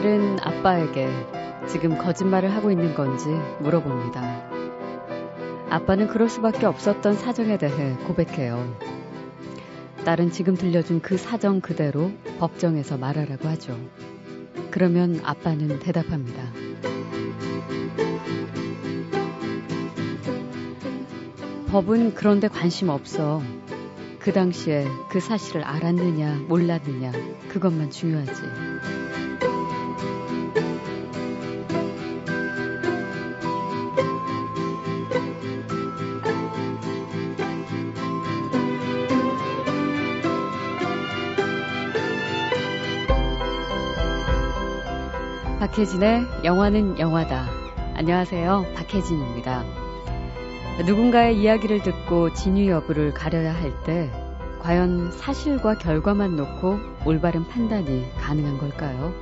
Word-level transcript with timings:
딸은 0.00 0.38
아빠에게 0.40 1.10
지금 1.68 1.98
거짓말을 1.98 2.54
하고 2.54 2.70
있는 2.70 2.94
건지 2.94 3.28
물어봅니다. 3.58 4.48
아빠는 5.68 6.08
그럴 6.08 6.30
수밖에 6.30 6.64
없었던 6.64 7.16
사정에 7.16 7.58
대해 7.58 7.92
고백해요. 8.06 8.78
딸은 10.06 10.30
지금 10.30 10.56
들려준 10.56 11.02
그 11.02 11.18
사정 11.18 11.60
그대로 11.60 12.12
법정에서 12.38 12.96
말하라고 12.96 13.46
하죠. 13.48 13.78
그러면 14.70 15.20
아빠는 15.22 15.80
대답합니다. 15.80 16.44
법은 21.66 22.14
그런데 22.14 22.48
관심 22.48 22.88
없어. 22.88 23.42
그 24.18 24.32
당시에 24.32 24.86
그 25.10 25.20
사실을 25.20 25.62
알았느냐, 25.62 26.46
몰랐느냐, 26.48 27.12
그것만 27.50 27.90
중요하지. 27.90 28.42
박혜진의 45.60 46.26
영화는 46.42 46.98
영화다. 46.98 47.46
안녕하세요. 47.94 48.64
박혜진입니다. 48.74 49.62
누군가의 50.86 51.38
이야기를 51.38 51.82
듣고 51.82 52.32
진위 52.32 52.70
여부를 52.70 53.12
가려야 53.12 53.52
할 53.52 53.74
때, 53.84 54.10
과연 54.60 55.12
사실과 55.12 55.76
결과만 55.76 56.34
놓고 56.34 56.78
올바른 57.04 57.46
판단이 57.46 58.06
가능한 58.18 58.56
걸까요? 58.56 59.12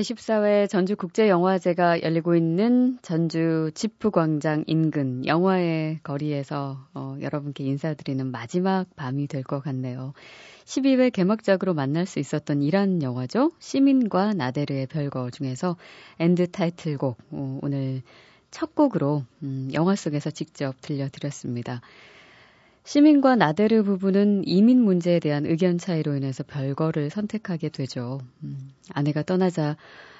제14회 0.00 0.68
전주국제영화제가 0.68 2.02
열리고 2.02 2.34
있는 2.34 2.98
전주 3.02 3.70
JIFF광장 3.74 4.64
인근 4.66 5.26
영화의 5.26 6.00
거리에서 6.02 6.78
어, 6.94 7.16
여러분께 7.20 7.64
인사드리는 7.64 8.26
마지막 8.30 8.86
밤이 8.96 9.26
될 9.26 9.42
것 9.42 9.60
같네요. 9.60 10.12
12회 10.64 11.12
개막작으로 11.12 11.74
만날 11.74 12.06
수 12.06 12.18
있었던 12.18 12.62
이란 12.62 13.02
영화죠. 13.02 13.52
시민과 13.58 14.34
나데르의 14.34 14.86
별거 14.86 15.30
중에서 15.30 15.76
end 16.18 16.50
title곡 16.50 17.18
어, 17.32 17.58
오늘 17.62 18.02
첫 18.50 18.74
곡으로 18.74 19.24
음, 19.42 19.68
영화 19.74 19.96
속에서 19.96 20.30
직접 20.30 20.76
들려드렸습니다. 20.80 21.80
시민과 22.90 23.36
나데르 23.36 23.84
부부는 23.84 24.42
이민 24.48 24.82
문제에 24.82 25.20
대한 25.20 25.46
의견 25.46 25.78
차이로 25.78 26.16
인해서 26.16 26.42
별거를 26.42 27.08
선택하게 27.08 27.68
되죠. 27.68 28.18
음, 28.42 28.72
아내가 28.92 29.22
떠나자 29.22 29.76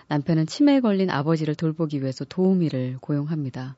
남편은 0.07 0.47
치매에 0.47 0.79
걸린 0.79 1.11
아버지를 1.11 1.57
돌보기 1.57 2.01
위해서 2.01 2.25
도우미를 2.25 2.99
고용합니다. 3.01 3.75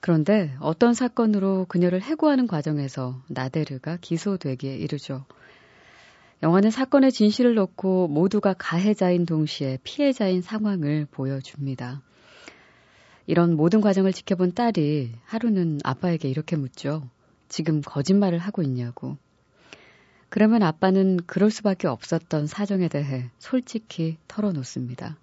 그런데 0.00 0.50
어떤 0.60 0.94
사건으로 0.94 1.66
그녀를 1.68 2.00
해고하는 2.00 2.46
과정에서 2.46 3.20
나데르가 3.28 3.98
기소되기에 4.00 4.76
이르죠. 4.76 5.26
영화는 6.42 6.70
사건의 6.70 7.12
진실을 7.12 7.54
놓고 7.54 8.08
모두가 8.08 8.54
가해자인 8.54 9.26
동시에 9.26 9.78
피해자인 9.84 10.40
상황을 10.40 11.06
보여줍니다. 11.10 12.00
이런 13.26 13.56
모든 13.56 13.82
과정을 13.82 14.14
지켜본 14.14 14.54
딸이 14.54 15.12
하루는 15.26 15.80
아빠에게 15.84 16.30
이렇게 16.30 16.56
묻죠. 16.56 17.02
지금 17.48 17.80
거짓말을 17.80 18.38
하고 18.38 18.62
있냐고. 18.62 19.16
그러면 20.28 20.62
아빠는 20.62 21.18
그럴 21.26 21.50
수밖에 21.50 21.86
없었던 21.88 22.46
사정에 22.46 22.88
대해 22.88 23.30
솔직히 23.38 24.16
털어놓습니다. 24.28 25.16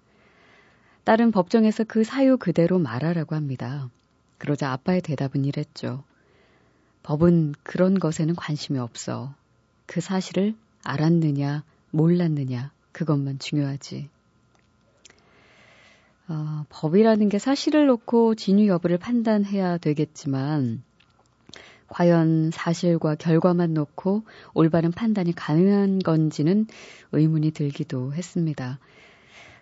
딸은 1.04 1.32
법정에서 1.32 1.84
그 1.84 2.02
사유 2.02 2.38
그대로 2.38 2.78
말하라고 2.78 3.34
합니다. 3.34 3.90
그러자 4.38 4.72
아빠의 4.72 5.02
대답은 5.02 5.44
이랬죠. 5.44 6.02
법은 7.02 7.54
그런 7.62 7.98
것에는 7.98 8.34
관심이 8.34 8.78
없어. 8.78 9.34
그 9.86 10.00
사실을 10.00 10.54
알았느냐, 10.82 11.62
몰랐느냐, 11.90 12.72
그것만 12.92 13.38
중요하지. 13.38 14.08
어, 16.28 16.64
법이라는 16.70 17.28
게 17.28 17.38
사실을 17.38 17.86
놓고 17.86 18.34
진위 18.34 18.68
여부를 18.68 18.96
판단해야 18.96 19.76
되겠지만, 19.76 20.82
과연 21.88 22.50
사실과 22.50 23.14
결과만 23.14 23.74
놓고 23.74 24.24
올바른 24.54 24.90
판단이 24.90 25.34
가능한 25.34 26.00
건지는 26.00 26.66
의문이 27.12 27.52
들기도 27.52 28.14
했습니다. 28.14 28.78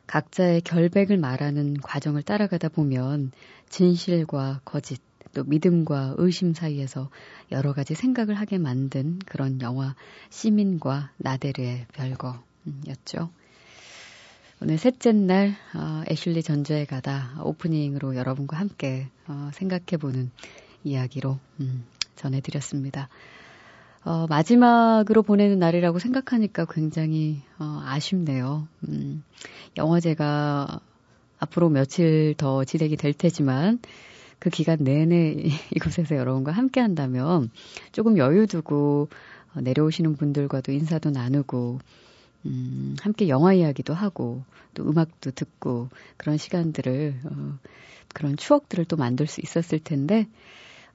각자의 0.06 0.60
결백을 0.62 1.16
말하는 1.16 1.74
과정을 1.80 2.22
따라가다 2.22 2.68
보면 2.68 3.32
진실과 3.68 4.60
거짓, 4.64 5.00
또 5.32 5.44
믿음과 5.44 6.16
의심 6.18 6.52
사이에서 6.52 7.08
여러 7.50 7.72
가지 7.72 7.94
생각을 7.94 8.34
하게 8.34 8.58
만든 8.58 9.18
그런 9.24 9.60
영화 9.62 9.94
시민과 10.30 11.12
나데르의 11.16 11.86
별거였죠. 11.92 13.30
오늘 14.60 14.78
셋째 14.78 15.12
날 15.12 15.56
어, 15.74 16.04
애슐리 16.08 16.42
전주에 16.42 16.84
가다 16.84 17.42
오프닝으로 17.42 18.14
여러분과 18.14 18.58
함께 18.58 19.08
어, 19.26 19.50
생각해보는 19.54 20.30
이야기로 20.84 21.38
음, 21.60 21.84
전해드렸습니다. 22.22 23.08
어, 24.04 24.26
마지막으로 24.28 25.22
보내는 25.22 25.58
날이라고 25.58 25.98
생각하니까 25.98 26.64
굉장히 26.64 27.42
어, 27.58 27.82
아쉽네요. 27.84 28.66
음, 28.88 29.22
영화제가 29.76 30.80
앞으로 31.38 31.68
며칠 31.68 32.34
더 32.36 32.64
진행이 32.64 32.96
될 32.96 33.12
테지만 33.12 33.80
그 34.38 34.50
기간 34.50 34.78
내내 34.80 35.36
이곳에서 35.74 36.16
여러분과 36.16 36.52
함께 36.52 36.80
한다면 36.80 37.50
조금 37.92 38.18
여유 38.18 38.46
두고 38.46 39.08
어, 39.54 39.60
내려오시는 39.60 40.16
분들과도 40.16 40.72
인사도 40.72 41.10
나누고 41.10 41.78
음, 42.46 42.96
함께 43.00 43.28
영화 43.28 43.52
이야기도 43.52 43.94
하고 43.94 44.42
또 44.74 44.82
음악도 44.88 45.30
듣고 45.30 45.88
그런 46.16 46.38
시간들을 46.38 47.20
어, 47.24 47.58
그런 48.14 48.36
추억들을 48.36 48.84
또 48.86 48.96
만들 48.96 49.28
수 49.28 49.40
있었을 49.40 49.78
텐데 49.78 50.26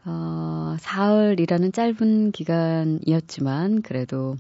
어, 0.06 0.76
사흘이라는 0.80 1.72
짧은 1.72 2.32
기간이었지만 2.32 3.82
그래도 3.82 4.38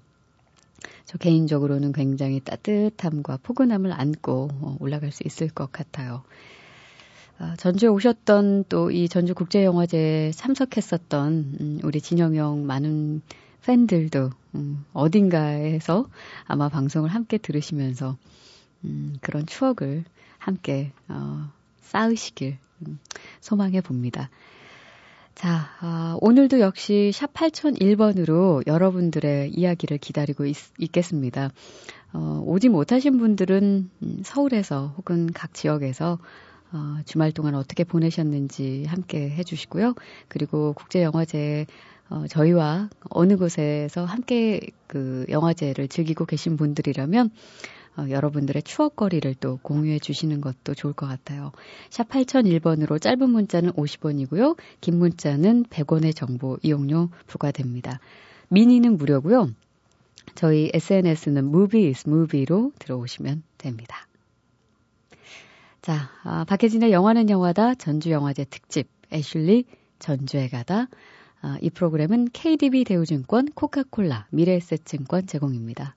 저 1.05 1.17
개인적으로는 1.17 1.93
굉장히 1.93 2.39
따뜻함과 2.39 3.39
포근함을 3.43 3.91
안고 3.91 4.49
어, 4.61 4.77
올라갈 4.79 5.11
수 5.11 5.23
있을 5.25 5.49
것 5.49 5.71
같아요. 5.71 6.23
어, 7.39 7.53
전주에 7.57 7.89
오셨던 7.89 8.65
또 8.69 8.89
이 8.91 9.07
전주국제영화제에 9.07 10.31
참석했었던 10.31 11.57
음, 11.61 11.79
우리 11.83 12.01
진영형 12.01 12.65
많은 12.65 13.21
팬들도 13.63 14.31
음, 14.55 14.85
어딘가에서 14.93 16.07
아마 16.45 16.69
방송을 16.69 17.09
함께 17.09 17.37
들으시면서 17.37 18.17
음, 18.85 19.17
그런 19.21 19.45
추억을 19.45 20.03
함께 20.37 20.91
어, 21.09 21.49
쌓으시길 21.81 22.57
음, 22.87 22.99
소망해 23.41 23.81
봅니다. 23.81 24.29
자, 25.37 25.69
아, 25.81 26.17
오늘도 26.19 26.61
역시 26.61 27.11
샵 27.13 27.31
8001번으로 27.31 28.65
여러분들의 28.65 29.51
이야기를 29.51 29.99
기다리고 29.99 30.47
있, 30.47 30.55
겠습니다 30.91 31.51
어, 32.11 32.41
오지 32.43 32.69
못하신 32.69 33.19
분들은 33.19 33.91
음, 34.01 34.19
서울에서 34.23 34.95
혹은 34.97 35.31
각 35.31 35.53
지역에서 35.53 36.17
어, 36.71 36.97
주말 37.05 37.31
동안 37.31 37.53
어떻게 37.53 37.83
보내셨는지 37.83 38.85
함께 38.87 39.29
해주시고요. 39.29 39.93
그리고 40.27 40.73
국제영화제 40.73 41.67
어, 42.09 42.25
저희와 42.27 42.89
어느 43.11 43.37
곳에서 43.37 44.05
함께 44.05 44.59
그 44.87 45.27
영화제를 45.29 45.87
즐기고 45.87 46.25
계신 46.25 46.57
분들이라면 46.57 47.29
어, 47.97 48.09
여러분들의 48.09 48.61
추억거리를 48.63 49.35
또 49.39 49.57
공유해 49.63 49.99
주시는 49.99 50.39
것도 50.39 50.75
좋을 50.75 50.93
것 50.93 51.07
같아요. 51.07 51.51
샵 51.89 52.07
8001번으로 52.09 53.01
짧은 53.01 53.29
문자는 53.29 53.71
50원이고요. 53.73 54.55
긴 54.81 54.99
문자는 54.99 55.65
100원의 55.65 56.15
정보 56.15 56.57
이용료 56.61 57.09
부과됩니다. 57.25 57.99
미니는 58.49 58.97
무료고요. 58.97 59.49
저희 60.35 60.69
SNS는 60.73 61.47
movies 61.47 62.07
movie로 62.07 62.71
들어오시면 62.79 63.43
됩니다. 63.57 64.07
자, 65.81 66.09
아, 66.23 66.43
박혜진의 66.43 66.91
영화는 66.91 67.29
영화다 67.29 67.75
전주영화제 67.75 68.45
특집 68.45 68.87
애슐리 69.11 69.65
전주에 69.99 70.49
가다. 70.49 70.87
아, 71.41 71.57
이 71.61 71.69
프로그램은 71.69 72.29
KDB 72.33 72.83
대우증권, 72.83 73.53
코카콜라, 73.53 74.27
미래에셋증권 74.31 75.27
제공입니다. 75.27 75.95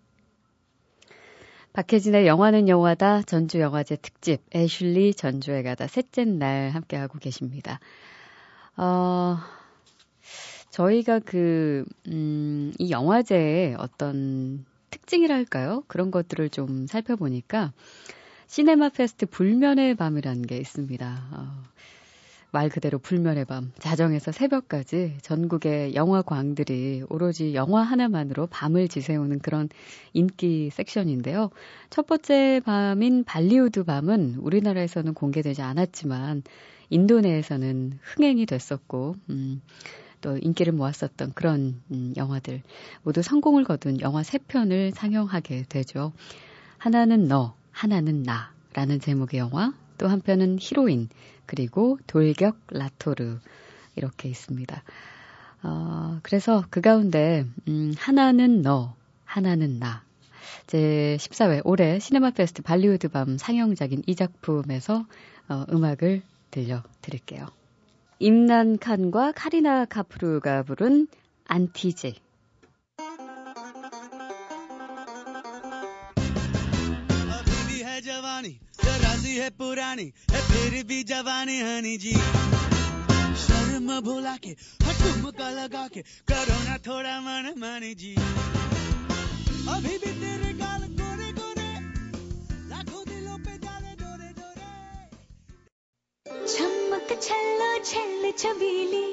박혜진의 1.72 2.26
영화는 2.26 2.68
영화다 2.68 3.22
전주영화제 3.22 3.96
특집 3.96 4.40
애슐리 4.54 5.14
전주에 5.14 5.62
가다 5.62 5.86
셋째 5.86 6.24
날 6.24 6.70
함께하고 6.70 7.18
계십니다. 7.18 7.78
어, 8.76 9.38
저희가 10.70 11.20
그, 11.20 11.84
음, 12.08 12.72
이 12.78 12.90
영화제의 12.90 13.76
어떤 13.78 14.64
특징이랄까요? 14.90 15.84
그런 15.86 16.10
것들을 16.10 16.50
좀 16.50 16.86
살펴보니까 16.86 17.72
시네마 18.48 18.88
페스트 18.88 19.26
불면의 19.26 19.94
밤이라는 19.94 20.42
게 20.42 20.58
있습니다. 20.58 21.28
어, 21.32 21.62
말 22.52 22.68
그대로 22.68 22.98
불면의 22.98 23.44
밤, 23.44 23.72
자정에서 23.78 24.32
새벽까지 24.32 25.18
전국의 25.22 25.94
영화광들이 25.94 27.04
오로지 27.08 27.54
영화 27.54 27.82
하나만으로 27.82 28.48
밤을 28.48 28.88
지새우는 28.88 29.38
그런 29.38 29.68
인기 30.12 30.70
섹션인데요. 30.70 31.50
첫 31.90 32.06
번째 32.06 32.60
밤인 32.64 33.24
발리우드 33.24 33.84
밤은 33.84 34.36
우리나라에서는 34.40 35.14
공개되지 35.14 35.62
않았지만 35.62 36.42
인도 36.88 37.20
내에서는 37.20 37.98
흥행이 38.02 38.46
됐었고, 38.46 39.14
음, 39.30 39.62
또 40.20 40.36
인기를 40.36 40.72
모았었던 40.72 41.32
그런 41.34 41.80
음, 41.92 42.12
영화들 42.16 42.62
모두 43.02 43.22
성공을 43.22 43.64
거둔 43.64 44.00
영화 44.00 44.22
세 44.22 44.38
편을 44.38 44.90
상영하게 44.92 45.66
되죠. 45.68 46.12
하나는 46.78 47.28
너, 47.28 47.54
하나는 47.70 48.24
나라는 48.24 49.00
제목의 49.00 49.38
영화, 49.38 49.72
또 50.00 50.08
한편은 50.08 50.56
히로인, 50.58 51.10
그리고 51.44 51.98
돌격 52.06 52.56
라토르 52.70 53.38
이렇게 53.96 54.30
있습니다. 54.30 54.82
어, 55.62 56.18
그래서 56.22 56.64
그 56.70 56.80
가운데 56.80 57.44
음, 57.68 57.92
하나는 57.98 58.62
너, 58.62 58.94
하나는 59.26 59.78
나. 59.78 60.02
제 60.66 61.18
14회 61.20 61.60
올해 61.64 61.98
Cinema 61.98 62.30
Fest 62.30 62.62
발리우드 62.62 63.08
밤 63.08 63.36
상영작인 63.36 64.02
이 64.06 64.14
작품에서 64.14 65.04
어, 65.50 65.66
음악을 65.70 66.22
들려드릴게요. 66.50 67.48
임란 68.20 68.78
칸과 68.78 69.32
카리나 69.32 69.84
카푸르가 69.84 70.62
부른 70.62 71.08
Aunty 71.44 71.88
Ji. 71.88 72.14
जवानी 79.30 79.38
है 79.38 79.50
पुरानी, 79.50 80.04
है 80.32 80.40
फिर 80.42 80.82
भी 80.84 81.02
जवानी 81.04 81.58
हनी 81.58 81.96
जी। 81.98 82.12
शर्म 83.38 83.88
भुला 84.00 84.36
के 84.36 84.54
ठुमका 84.54 85.50
लगा 85.50 85.86
के, 85.88 86.02
करो 86.26 86.58
ना 86.64 86.76
थोड़ा 86.78 87.14
मन 87.20 87.54
मानी 87.58 87.94
जी। 87.94 88.14
अभी 89.70 89.94
भी 90.02 90.10
तेरे 90.18 90.52
गाल 90.58 90.82
गोरे 90.98 91.30
गोरे, 91.32 91.70
लाखों 92.68 93.02
दिलों 93.06 93.38
पे 93.38 93.54
जाले 93.58 93.92
डोरे 94.02 94.30
डोरे। 94.34 94.72
चमक 96.26 97.08
छल्लो 97.22 97.72
छल 97.84 98.30
छबीली। 98.38 99.06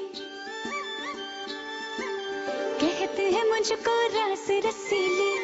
कहते 2.80 3.30
हैं 3.30 3.44
मुझको 3.50 3.96
रास 4.08 4.46
रसीली। 4.66 5.37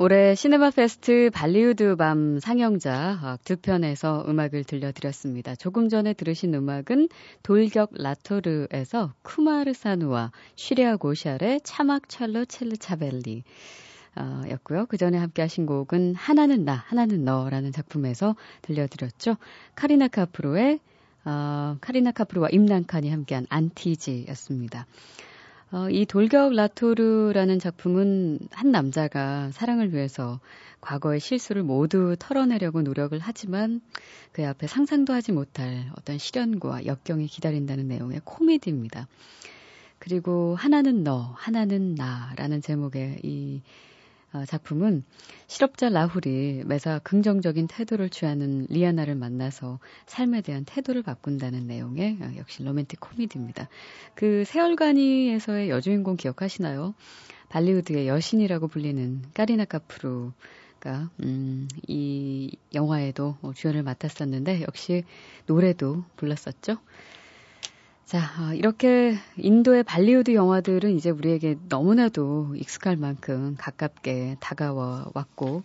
올해 0.00 0.36
Cinema 0.36 0.70
Fest 0.70 1.28
발리우드 1.34 1.96
밤 1.96 2.38
상영작 2.38 3.38
두 3.42 3.56
편에서 3.56 4.24
음악을 4.28 4.62
들려드렸습니다. 4.62 5.56
조금 5.56 5.88
전에 5.88 6.12
들으신 6.12 6.54
음악은 6.54 7.08
돌격 7.42 7.90
라토르에서 7.94 9.12
쿠마르 9.22 9.72
사누와 9.72 10.30
쉬리아 10.54 10.94
고샬의 10.94 11.62
차막 11.64 12.08
찰로 12.08 12.44
첼르 12.44 12.76
차벨리 12.76 13.42
어, 14.14 14.42
였고요. 14.48 14.86
그 14.86 14.98
전에 14.98 15.18
함께 15.18 15.42
하신 15.42 15.66
곡은 15.66 16.14
하나는 16.14 16.64
나, 16.64 16.74
하나는 16.74 17.24
너라는 17.24 17.72
작품에서 17.72 18.36
들려드렸죠. 18.62 19.36
카리나 19.74 20.06
카푸르의 20.06 20.78
어, 21.24 21.76
카리나 21.80 22.12
카푸르와 22.12 22.50
임란 22.52 22.86
칸이 22.86 23.10
함께한 23.10 23.48
Aunty 23.50 23.82
Ji였습니다. 23.82 24.86
어, 25.70 25.90
이 25.90 26.06
돌격 26.06 26.54
라토르라는 26.54 27.58
작품은 27.58 28.38
한 28.52 28.70
남자가 28.70 29.50
사랑을 29.50 29.92
위해서 29.92 30.40
과거의 30.80 31.20
실수를 31.20 31.62
모두 31.62 32.16
털어내려고 32.18 32.80
노력을 32.80 33.18
하지만 33.20 33.82
그 34.32 34.46
앞에 34.46 34.66
상상도 34.66 35.12
하지 35.12 35.32
못할 35.32 35.90
어떤 35.98 36.16
시련과 36.16 36.86
역경이 36.86 37.26
기다린다는 37.26 37.86
내용의 37.86 38.22
코미디입니다. 38.24 39.08
그리고 39.98 40.54
하나는 40.54 41.04
너, 41.04 41.34
하나는 41.36 41.94
나라는 41.96 42.62
제목의 42.62 43.20
이 43.22 43.60
어, 43.60 43.87
작품은 44.46 45.04
실업자 45.46 45.88
라훌이 45.88 46.62
매사 46.66 46.98
긍정적인 46.98 47.66
태도를 47.66 48.10
취하는 48.10 48.66
리아나를 48.68 49.14
만나서 49.14 49.78
삶에 50.06 50.42
대한 50.42 50.64
태도를 50.64 51.02
바꾼다는 51.02 51.66
내용의 51.66 52.18
어, 52.20 52.32
역시 52.36 52.62
로맨틱 52.62 53.00
코미디입니다. 53.00 53.68
그 54.14 54.44
세월간이에서의 54.44 55.70
여주인공 55.70 56.16
기억하시나요? 56.16 56.94
발리우드의 57.48 58.08
여신이라고 58.08 58.68
불리는 58.68 59.22
까리나 59.32 59.64
카프루 59.64 60.32
가 60.80 61.10
음, 61.24 61.66
이 61.88 62.56
영화에도 62.72 63.36
주연을 63.56 63.82
맡았었는데 63.82 64.62
역시 64.62 65.02
노래도 65.46 66.04
불렀었죠. 66.14 66.76
자, 68.08 68.20
어, 68.40 68.54
이렇게 68.54 69.18
인도의 69.36 69.82
발리우드 69.82 70.32
영화들은 70.32 70.96
이제 70.96 71.10
우리에게 71.10 71.58
너무나도 71.68 72.54
익숙할 72.56 72.96
만큼 72.96 73.54
가깝게 73.58 74.38
다가와 74.40 75.10
왔고, 75.12 75.62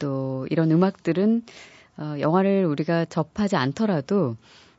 또 0.00 0.44
이런 0.50 0.72
음악들은 0.72 1.44
어, 1.98 2.16
영화를 2.18 2.64
우리가 2.64 3.04
접하지 3.04 3.54
않더라도, 3.54 4.34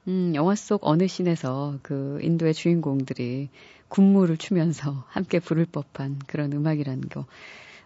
음, 0.09 0.33
영화 0.35 0.55
속 0.55 0.85
어느 0.85 1.07
씬에서 1.07 1.79
그 1.83 2.19
인도의 2.21 2.53
주인공들이 2.53 3.47
군무를 3.87 4.35
추면서 4.35 5.05
함께 5.07 5.39
부를 5.39 5.65
법한 5.65 6.19
그런 6.27 6.51
음악이라는 6.51 7.07
거, 7.07 7.21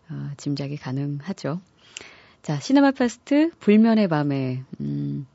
어, 0.09 0.31
짐작이 0.37 0.77
가능하죠. 0.77 1.61
자, 2.41 2.59
Cinema 2.59 2.93
Fest 2.93 3.51
불면의 3.59 4.07
밤에, 4.07 4.63
음, 4.81 5.27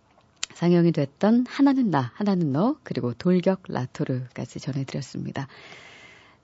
상영이 0.54 0.92
됐던 0.92 1.46
하나는 1.48 1.90
나, 1.90 2.12
하나는 2.14 2.52
너, 2.52 2.76
그리고 2.84 3.12
돌격 3.12 3.62
라토르까지 3.68 4.60
전해드렸습니다. 4.60 5.48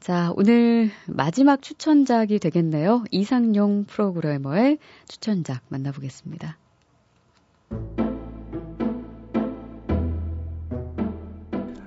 자, 0.01 0.33
오늘 0.35 0.91
마지막 1.07 1.63
추천작이 1.63 2.41
되겠네요. 2.41 3.05
이상용 3.13 3.85
프로그래머의 3.85 4.79
추천작 5.07 5.63
만나보겠습니다. 5.69 6.57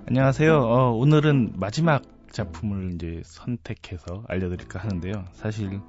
안녕하세요. 0.08 0.56
어, 0.56 0.92
오늘은 0.92 1.54
마지막 1.56 2.04
작품을 2.32 2.94
이제 2.94 3.22
선택해서 3.26 4.24
알려드릴까 4.28 4.80
하는데요. 4.80 5.26
사실 5.34 5.82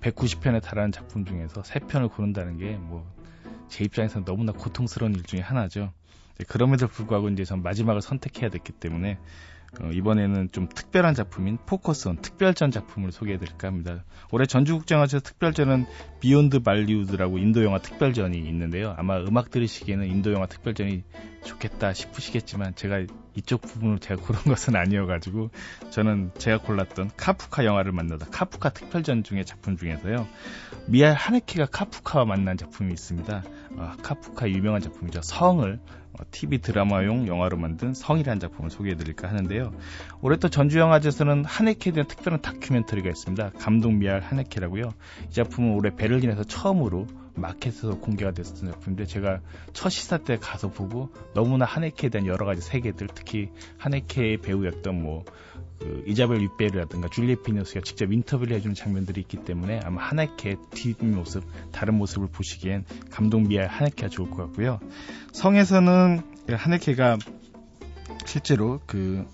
190편에 0.00 0.50
뭐 0.52 0.60
달하는 0.60 0.92
작품 0.92 1.24
중에서 1.24 1.62
3편을 1.62 2.12
고른다는 2.12 2.58
게 2.58 2.76
뭐 2.78 3.04
제 3.68 3.84
입장에서는 3.84 4.24
너무나 4.24 4.52
고통스러운 4.52 5.14
일 5.14 5.24
중에 5.24 5.40
하나죠. 5.40 5.92
그럼에도 6.48 6.86
불구하고 6.86 7.28
이제 7.30 7.44
전 7.44 7.62
마지막을 7.62 8.02
선택해야 8.02 8.50
됐기 8.50 8.72
때문에 8.72 9.18
어, 9.80 9.90
이번에는 9.92 10.50
좀 10.52 10.68
특별한 10.68 11.14
작품인 11.14 11.58
Focus 11.66 12.02
On 12.02 12.16
특별전 12.22 12.70
작품을 12.70 13.12
소개해드릴까 13.12 13.68
합니다. 13.68 14.04
올해 14.32 14.46
전주국제영화제 14.46 15.20
특별전은 15.20 15.86
Beyond 16.20 16.60
Bollywood라고 16.60 17.38
인도 17.38 17.64
영화 17.64 17.78
특별전이 17.78 18.38
있는데요. 18.38 18.94
아마 18.96 19.18
음악 19.20 19.50
들으시기에는 19.50 20.06
인도 20.06 20.32
영화 20.32 20.46
특별전이 20.46 21.02
좋겠다 21.44 21.92
싶으시겠지만 21.92 22.74
제가 22.74 23.04
이쪽 23.34 23.60
부분을 23.60 23.98
제가 23.98 24.20
고른 24.20 24.40
것은 24.52 24.74
아니어가지고 24.74 25.50
저는 25.90 26.32
제가 26.38 26.58
골랐던 26.58 27.10
카프카 27.16 27.64
영화를 27.64 27.92
만나다 27.92 28.26
카프카 28.26 28.70
특별전 28.70 29.22
중에 29.22 29.44
작품 29.44 29.76
중에서요 29.76 30.26
미알 30.86 31.14
하네키가 31.14 31.66
카프카와 31.66 32.24
만난 32.24 32.56
작품이 32.56 32.92
있습니다. 32.92 33.44
어, 33.76 33.92
카프카 34.02 34.48
유명한 34.50 34.80
작품이죠. 34.80 35.20
성을 35.22 35.78
TV 36.30 36.58
어, 36.58 36.60
드라마용 36.62 37.26
영화로 37.26 37.56
만든 37.56 37.94
성이라는 37.94 38.40
작품을 38.40 38.70
소개해드릴까 38.70 39.28
하는데요. 39.28 39.72
올해 40.22 40.36
또 40.38 40.48
전주영화제에서는 40.48 41.44
하네케에 41.44 41.92
대한 41.92 42.06
특별한 42.06 42.42
다큐멘터리가 42.42 43.08
있습니다. 43.08 43.50
감독 43.58 43.92
미알 43.92 44.20
하네케라고요. 44.20 44.90
이 45.28 45.32
작품은 45.32 45.74
올해 45.74 45.94
베를린에서 45.94 46.44
처음으로 46.44 47.06
마켓에서 47.36 47.98
공개가 48.00 48.32
됐었던 48.32 48.70
작품인데 48.72 49.04
제가 49.04 49.40
첫 49.72 49.90
시사 49.90 50.18
때 50.18 50.36
가서 50.36 50.70
보고 50.70 51.10
너무나 51.34 51.64
하네케에 51.66 52.10
대한 52.10 52.26
여러 52.26 52.46
가지 52.46 52.60
세계들 52.62 53.08
특히 53.14 53.50
하네케의 53.78 54.38
배우였던 54.38 55.02
뭐 55.02 55.24
그 55.78 56.04
이자벨 56.06 56.40
윗베르라든가 56.40 57.08
줄리에 57.08 57.36
피너스가 57.44 57.80
직접 57.80 58.12
인터뷰를 58.12 58.56
해주는 58.56 58.74
장면들이 58.74 59.20
있기 59.22 59.44
때문에 59.44 59.80
아마 59.84 60.02
하네케의 60.02 60.56
뒷모습 60.70 61.44
다른 61.72 61.94
모습을 61.94 62.28
보시기엔 62.28 62.84
감동 63.10 63.48
미할 63.48 63.68
하네케가 63.68 64.08
좋을 64.08 64.30
것 64.30 64.36
같고요. 64.46 64.80
성에서는 65.32 66.22
하네케가 66.48 67.18
실제로 68.24 68.80
그 68.86 69.26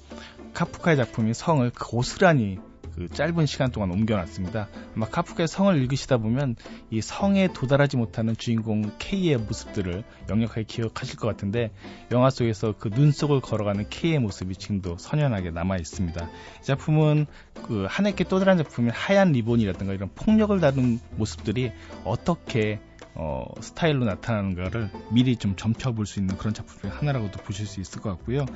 카프카의 0.54 0.96
작품인 0.96 1.34
성을 1.34 1.70
고스란히 1.70 2.58
그 2.94 3.08
짧은 3.08 3.46
시간 3.46 3.70
동안 3.72 3.90
옮겨놨습니다. 3.90 4.68
아마 4.94 5.06
카프카의 5.06 5.48
성을 5.48 5.74
읽으시다 5.82 6.18
보면 6.18 6.56
이 6.90 7.00
성에 7.00 7.48
도달하지 7.48 7.96
못하는 7.96 8.36
주인공 8.36 8.92
K의 8.98 9.38
모습들을 9.38 10.04
역력하게 10.28 10.64
기억하실 10.64 11.16
것 11.16 11.26
같은데 11.26 11.72
영화 12.12 12.30
속에서 12.30 12.72
그 12.78 12.92
눈 12.92 13.10
속을 13.10 13.40
걸어가는 13.40 13.88
K의 13.88 14.18
모습이 14.18 14.54
지금도 14.54 14.98
선연하게 14.98 15.50
남아 15.50 15.76
있습니다. 15.78 16.28
이 16.60 16.64
작품은 16.64 17.26
그 17.66 17.86
하네케 17.88 18.24
또 18.24 18.38
다른 18.38 18.58
작품인 18.58 18.90
하얀 18.90 19.32
리본이라든가 19.32 19.94
이런 19.94 20.10
폭력을 20.14 20.60
다룬 20.60 21.00
모습들이 21.16 21.72
어떻게 22.04 22.80
어, 23.14 23.44
스타일로 23.60 24.04
나타나는 24.04 24.54
거를 24.54 24.90
미리 25.10 25.36
좀 25.36 25.54
점쳐볼 25.56 26.06
수 26.06 26.18
있는 26.18 26.36
그런 26.36 26.54
작품 26.54 26.80
중에 26.80 26.90
하나라고도 26.90 27.42
보실 27.42 27.66
수 27.66 27.80
있을 27.80 28.00
것 28.00 28.10
같고요. 28.10 28.46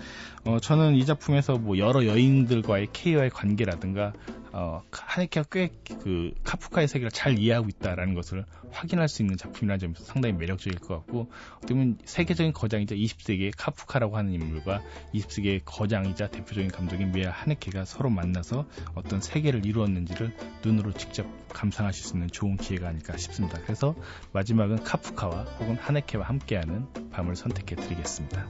어, 0.45 0.59
저는 0.61 0.95
이 0.95 1.05
작품에서 1.05 1.59
뭐 1.59 1.79
여러 1.79 2.07
여인들과의 2.07 2.89
케이와의 2.93 3.31
관계라든가 3.31 4.13
어, 4.57 4.83
하네케가 4.91 5.49
꽤 5.51 5.71
그 6.07 6.33
카프카의 6.45 6.87
세계를 6.87 7.11
잘 7.11 7.37
이해하고 7.37 7.69
있다라는 7.69 8.15
것을 8.15 8.45
확인할 8.71 9.09
수 9.09 9.23
있는 9.23 9.37
작품이라는 9.37 9.81
점에서 9.81 10.05
상당히 10.05 10.37
매력적일 10.37 10.79
것 10.79 10.99
같고 10.99 11.29
어떻게 11.57 11.75
보면 11.75 11.99
세계적인 12.05 12.53
거장이자 12.53 12.95
20세기의 12.95 13.53
카프카라고 13.57 14.17
하는 14.17 14.33
인물과 14.33 14.83
20세기의 15.15 15.63
거장이자 15.65 16.29
대표적인 16.29 16.71
감독인 16.71 17.11
미야 17.11 17.33
하네케가 17.33 17.85
서로 17.85 18.09
만나서 18.09 18.67
어떤 18.95 19.21
세계를 19.21 19.67
이루었는지를 19.67 20.33
눈으로 20.65 20.93
직접 20.93 21.27
감상하실 21.49 22.05
수 22.05 22.15
있는 22.15 22.29
좋은 22.29 22.57
기회가 22.57 22.87
아닐까 22.87 23.17
싶습니다. 23.17 23.59
그래서 23.63 23.97
마지막은 24.33 24.85
카프카와 24.85 25.43
혹은 25.59 25.75
하네케와 25.75 26.25
함께하는 26.25 27.11
밤을 27.11 27.35
선택해 27.35 27.75
드리겠습니다. 27.75 28.47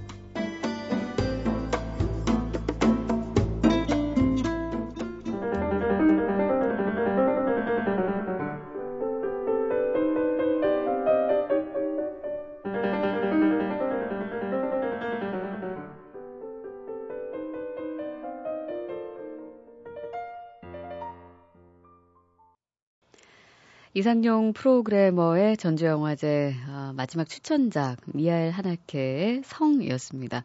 이상용 24.07 24.53
프로그래머의 24.53 25.57
전주영화제 25.57 26.55
어, 26.69 26.93
마지막 26.95 27.29
추천작 27.29 27.97
미하엘 28.07 28.53
하나케의 28.53 29.43
성이었습니다. 29.45 30.45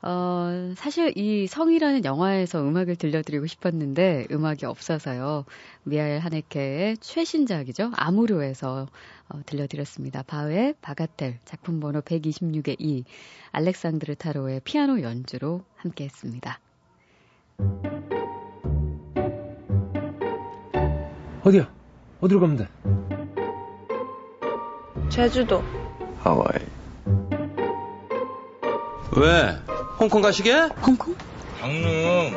어, 0.00 0.72
사실 0.74 1.12
이 1.14 1.46
성이라는 1.46 2.06
영화에서 2.06 2.62
음악을 2.62 2.96
들려드리고 2.96 3.46
싶었는데 3.46 4.28
음악이 4.30 4.64
없어서요. 4.64 5.44
미하엘 5.82 6.20
하네케의 6.20 6.96
최신작이죠. 6.96 7.92
아무르에서 7.94 8.86
어, 9.28 9.40
들려드렸습니다. 9.44 10.22
바흐의 10.22 10.76
바가텔 10.80 11.40
작품 11.44 11.80
번호 11.80 12.00
126의 12.00 12.76
2 12.78 13.04
알렉산드르 13.52 14.14
타로의 14.14 14.62
피아노 14.64 15.02
연주로 15.02 15.62
함께 15.76 16.04
했습니다. 16.04 16.58
어디야? 21.44 21.77
어디로 22.20 22.40
가면 22.40 22.56
돼? 22.56 22.68
제주도. 25.08 25.62
하와이. 26.20 26.58
왜? 29.16 29.56
홍콩 29.98 30.20
가시게? 30.20 30.52
홍콩? 30.86 31.14
강릉. 31.60 32.32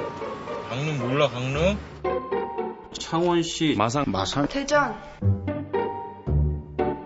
강릉 0.70 1.00
몰라, 1.00 1.28
강릉? 1.30 1.78
창원시 2.98 3.76
마산. 3.78 4.06
마산. 4.08 4.48
대전. 4.48 4.96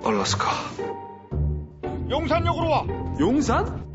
알라스카. 0.03 0.47
용산역으로 2.09 2.69
와. 2.69 2.85
용산? 3.19 3.85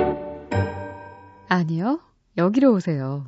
아니요. 1.49 2.00
여기로 2.37 2.72
오세요. 2.72 3.26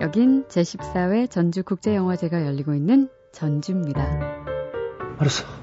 여긴 0.00 0.44
제14회 0.48 1.30
전주국제영화제가 1.30 2.46
열리고 2.46 2.74
있는 2.74 3.10
전주입니다. 3.32 4.02
알았어. 5.18 5.59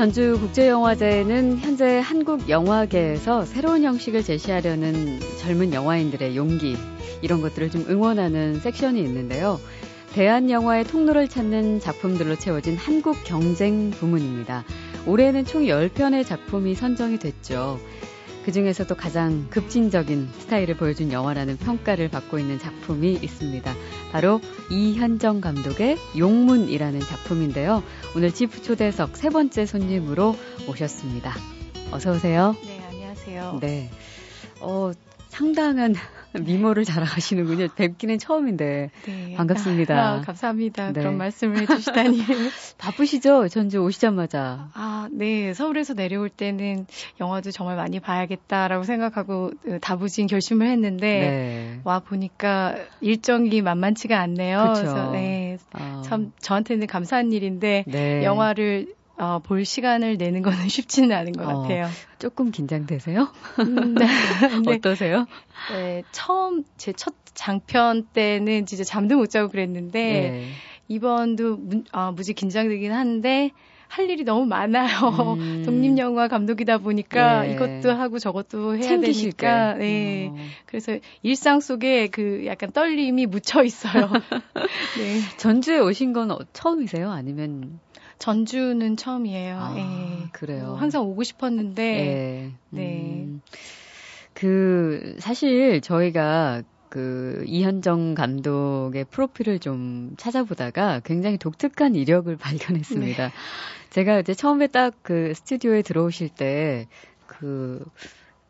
전주국제영화제는 0.00 1.58
현재 1.58 1.98
한국 1.98 2.48
영화계에서 2.48 3.44
새로운 3.44 3.82
형식을 3.82 4.22
제시하려는 4.22 5.20
젊은 5.38 5.74
영화인들의 5.74 6.38
용기, 6.38 6.74
이런 7.20 7.42
것들을 7.42 7.68
좀 7.68 7.84
응원하는 7.86 8.60
섹션이 8.60 8.98
있는데요. 9.02 9.60
대한 10.14 10.50
영화의 10.50 10.84
통로를 10.84 11.28
찾는 11.28 11.80
작품들로 11.80 12.36
채워진 12.36 12.78
한국 12.78 13.22
경쟁 13.24 13.90
부문입니다. 13.90 14.64
올해는 15.06 15.44
총 15.44 15.64
10편의 15.64 16.24
작품이 16.24 16.74
선정이 16.74 17.18
됐죠. 17.18 17.78
그 18.44 18.52
중에서도 18.52 18.94
가장 18.94 19.46
급진적인 19.50 20.28
스타일을 20.38 20.76
보여준 20.76 21.12
영화라는 21.12 21.58
평가를 21.58 22.08
받고 22.08 22.38
있는 22.38 22.58
작품이 22.58 23.12
있습니다. 23.12 23.74
바로 24.12 24.40
이현정 24.70 25.40
감독의 25.40 25.98
용문이라는 26.18 27.00
작품인데요. 27.00 27.82
오늘 28.16 28.32
지프 28.32 28.62
초대석 28.62 29.16
세 29.16 29.28
번째 29.28 29.66
손님으로 29.66 30.36
모셨습니다. 30.66 31.34
어서 31.90 32.12
오세요. 32.12 32.56
네, 32.64 32.80
안녕하세요. 32.88 33.58
네. 33.60 33.90
어, 34.60 34.92
상당한 35.30 35.94
미모를 36.38 36.84
자랑하시는군요. 36.84 37.68
뵙기는 37.74 38.18
처음인데 38.18 38.90
네. 39.06 39.34
반갑습니다. 39.36 39.98
아, 39.98 40.20
감사합니다. 40.20 40.92
네. 40.92 41.00
그런 41.00 41.16
말씀을 41.16 41.62
해주시다니. 41.62 42.18
바쁘시죠? 42.78 43.48
전주 43.48 43.78
오시자마자. 43.78 44.68
아, 44.74 45.08
네. 45.12 45.54
서울에서 45.54 45.94
내려올 45.94 46.28
때는 46.28 46.86
영화도 47.20 47.50
정말 47.52 47.76
많이 47.76 48.00
봐야겠다라고 48.00 48.84
생각하고 48.84 49.52
어, 49.66 49.78
다부진 49.80 50.26
결심을 50.26 50.68
했는데 50.68 51.20
네. 51.20 51.80
와 51.84 52.00
보니까 52.00 52.74
일정이 53.00 53.62
만만치가 53.62 54.20
않네요. 54.20 54.72
그쵸. 54.74 54.82
래서 54.82 55.10
네, 55.12 55.58
어, 55.74 56.02
참 56.04 56.32
저한테는 56.40 56.86
감사한 56.86 57.32
일인데 57.32 57.84
네. 57.86 58.24
영화를 58.24 58.94
어, 59.20 59.38
볼 59.40 59.64
시간을 59.64 60.16
내는 60.16 60.42
거는 60.42 60.58
쉽지는 60.68 61.12
않은 61.12 61.32
것 61.32 61.44
어, 61.48 61.62
같아요. 61.62 61.88
조금 62.18 62.50
긴장되세요? 62.50 63.28
음, 63.60 63.94
네. 63.94 64.06
네. 64.66 64.74
어떠세요? 64.76 65.26
네, 65.72 66.02
처음 66.12 66.64
제 66.76 66.92
첫 66.92 67.14
장편 67.32 68.08
때는 68.12 68.66
진짜 68.66 68.82
잠도 68.84 69.16
못 69.16 69.30
자고 69.30 69.48
그랬는데 69.48 70.00
네. 70.00 70.48
이번도 70.88 71.56
무, 71.56 71.82
아, 71.92 72.10
무지 72.10 72.34
긴장되긴 72.34 72.92
한데 72.92 73.50
할 73.88 74.10
일이 74.10 74.24
너무 74.24 74.46
많아요. 74.46 75.36
음. 75.38 75.62
독립 75.66 75.96
영화 75.98 76.28
감독이다 76.28 76.78
보니까 76.78 77.42
네. 77.42 77.52
이것도 77.52 77.92
하고 77.92 78.18
저것도 78.18 78.76
해야 78.76 78.98
되니까 79.00 79.74
게. 79.74 79.78
네. 79.78 80.28
어. 80.32 80.36
그래서 80.66 80.98
일상 81.22 81.60
속에 81.60 82.08
그 82.08 82.44
약간 82.46 82.72
떨림이 82.72 83.26
묻혀 83.26 83.62
있어요. 83.64 84.10
네. 84.98 85.20
전주에 85.38 85.78
오신 85.78 86.12
건 86.12 86.30
어- 86.32 86.38
처음이세요? 86.52 87.10
아니면 87.10 87.78
전주는 88.20 88.96
처음이에요. 88.96 89.58
아, 89.58 89.74
예. 89.76 90.28
그래요? 90.32 90.72
어, 90.72 90.74
항상 90.74 91.02
오고 91.02 91.24
싶었는데 91.24 91.82
네. 91.82 92.52
네. 92.68 93.24
음, 93.26 93.40
그 94.34 95.16
사실 95.18 95.80
저희가 95.80 96.62
그 96.90 97.42
이현정 97.46 98.14
감독의 98.14 99.06
프로필을 99.10 99.58
좀 99.58 100.14
찾아보다가 100.18 101.00
굉장히 101.00 101.38
독특한 101.38 101.94
이력을 101.94 102.34
발견했습니다. 102.36 103.26
네. 103.26 103.32
제가 103.90 104.20
이제 104.20 104.34
처음에 104.34 104.68
딱 104.68 104.94
그 105.02 105.32
스튜디오에 105.34 105.82
들어오실 105.82 106.28
때그 106.28 107.84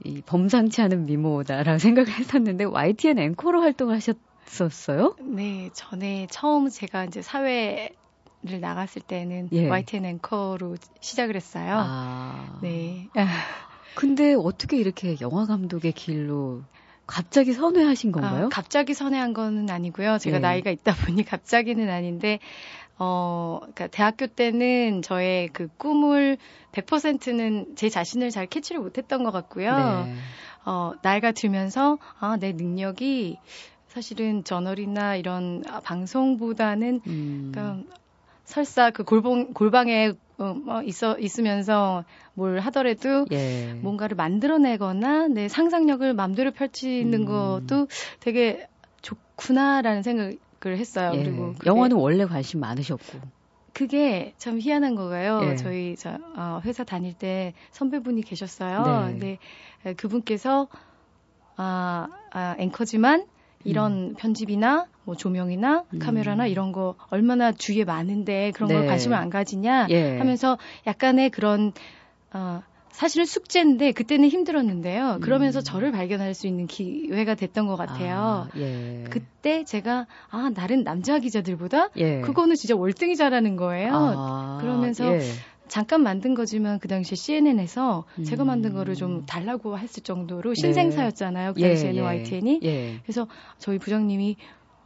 이 0.05 0.21
범상치 0.27 0.83
않은 0.83 1.07
미모다라고 1.07 1.79
생각을 1.79 2.11
했었는데 2.11 2.65
YTN 2.65 3.19
앵커로 3.19 3.62
활동하셨 3.62 4.17
했었어요? 4.50 5.15
네, 5.21 5.71
전에 5.73 6.27
처음 6.29 6.69
제가 6.69 7.05
이제 7.05 7.23
사회 7.23 7.91
를 8.42 8.61
나갔을 8.61 9.02
때는 9.02 9.50
예. 9.52 9.68
YTN 9.68 10.06
앵커로 10.06 10.76
시작을 11.00 11.37
했어요. 11.37 11.75
아. 11.76 12.59
네. 12.62 13.06
근데 13.94 14.35
어떻게 14.35 14.78
이렇게 14.78 15.16
영화 15.20 15.44
감독의 15.44 15.92
길로 15.92 16.62
갑자기 17.06 17.52
선회하신 17.52 18.12
건가요? 18.12 18.47
아, 18.47 18.49
갑자기 18.49 18.94
선회한 18.94 19.35
거는 19.35 19.68
아니고요. 19.68 20.16
제가 20.18 20.37
예. 20.37 20.40
나이가 20.40 20.70
있다 20.70 20.94
보니 20.94 21.25
갑자기는 21.25 21.90
아닌데, 21.90 22.38
어, 22.99 23.59
그러니까 23.61 23.88
대학교 23.88 24.26
때는 24.26 25.02
저의 25.02 25.49
그 25.49 25.68
꿈을 25.76 26.38
100%는 26.73 27.75
제 27.75 27.88
자신을 27.88 28.30
잘 28.30 28.47
캐치를 28.47 28.80
못했던 28.80 29.25
것 29.25 29.32
같고요. 29.32 30.04
네. 30.06 30.14
어, 30.64 30.92
나이가 31.02 31.32
들면서, 31.32 31.99
아, 32.20 32.37
내 32.38 32.52
능력이 32.52 33.38
사실은 33.88 34.44
저널이나 34.44 35.16
이런 35.16 35.64
아, 35.68 35.80
방송보다는, 35.80 37.00
음. 37.06 37.50
그러니까 37.52 37.90
설사 38.50 38.90
그 38.90 39.04
골방, 39.04 39.54
골방에 39.54 40.12
어, 40.38 40.54
뭐 40.54 40.83
있어, 40.83 41.19
있으면서 41.19 42.04
뭘 42.35 42.59
하더라도 42.61 43.26
예. 43.30 43.75
뭔가를 43.83 44.16
만들어내거나 44.16 45.28
내 45.28 45.49
상상력을 45.49 46.12
마음대로 46.14 46.50
펼치는 46.50 47.21
음. 47.21 47.25
것도 47.26 47.88
되게 48.19 48.66
좋구나라는 49.02 50.02
생각을 50.02 50.38
했어요. 50.66 51.12
예. 51.14 51.23
그리고 51.23 51.54
영화는 51.64 51.97
원래 51.97 52.25
관심 52.25 52.61
많으셨고. 52.61 53.21
그게 53.73 54.35
참 54.37 54.59
희한한 54.59 54.97
거가요. 54.97 55.40
예. 55.52 55.57
저희 55.57 55.95
저, 55.97 56.19
어, 56.37 56.61
회사 56.64 56.83
다닐 56.85 57.14
때 57.14 57.54
선배분이 57.71 58.23
계셨어요. 58.23 58.83
네. 58.83 59.12
근데 59.12 59.38
에, 59.87 59.95
그분께서 59.95 60.69
아, 61.57 62.09
아, 62.33 62.57
앵커지만 62.59 63.26
이런 63.64 64.14
편집이나 64.14 64.87
뭐 65.05 65.14
조명이나 65.14 65.85
음. 65.93 65.99
카메라나 65.99 66.47
이런 66.47 66.73
거 66.73 66.95
얼마나 67.11 67.52
주위에 67.52 67.85
많은데 67.85 68.52
그런 68.55 68.69
걸 68.69 68.81
네. 68.83 68.87
관심을 68.87 69.17
안 69.17 69.31
가지냐 69.31 69.88
예. 69.90 70.19
하면서 70.19 70.59
약간의 70.87 71.31
그런 71.31 71.73
어 72.33 72.62
사실은 72.90 73.25
숙제인데 73.25 73.93
그때는 73.93 74.29
힘들었는데요. 74.29 75.19
그러면서 75.23 75.61
음. 75.61 75.62
저를 75.62 75.93
발견할 75.93 76.35
수 76.35 76.47
있는 76.47 76.67
기회가 76.67 77.35
됐던 77.35 77.67
것 77.67 77.76
같아요. 77.76 78.49
아, 78.52 78.59
예. 78.59 79.05
그때 79.09 79.64
제가 79.64 80.07
아 80.29 80.50
다른 80.55 80.85
남자 80.85 81.19
기자들보다 81.19 81.90
예. 81.97 82.21
그거는 82.21 82.57
진짜 82.57 82.76
월등히 82.76 83.17
잘하는 83.17 83.57
거예요. 83.57 83.93
아, 83.95 84.59
그러면서 84.61 85.14
예. 85.14 85.21
잠깐 85.71 86.03
만든 86.03 86.35
거지만 86.35 86.81
그 86.81 86.89
당시에 86.89 87.15
CNN에서 87.15 88.05
음. 88.19 88.25
제가 88.25 88.45
만든 88.45 88.75
거를 88.75 88.97
좀 88.97 89.25
달라고 89.25 89.79
했을 89.79 90.03
정도로 90.03 90.55
신생사였잖아요. 90.55 91.55
그 91.55 91.61
당시에는 91.61 92.03
YTN이. 92.03 92.61
예. 92.65 92.99
그래서 93.03 93.29
저희 93.59 93.79
부장님이 93.79 94.37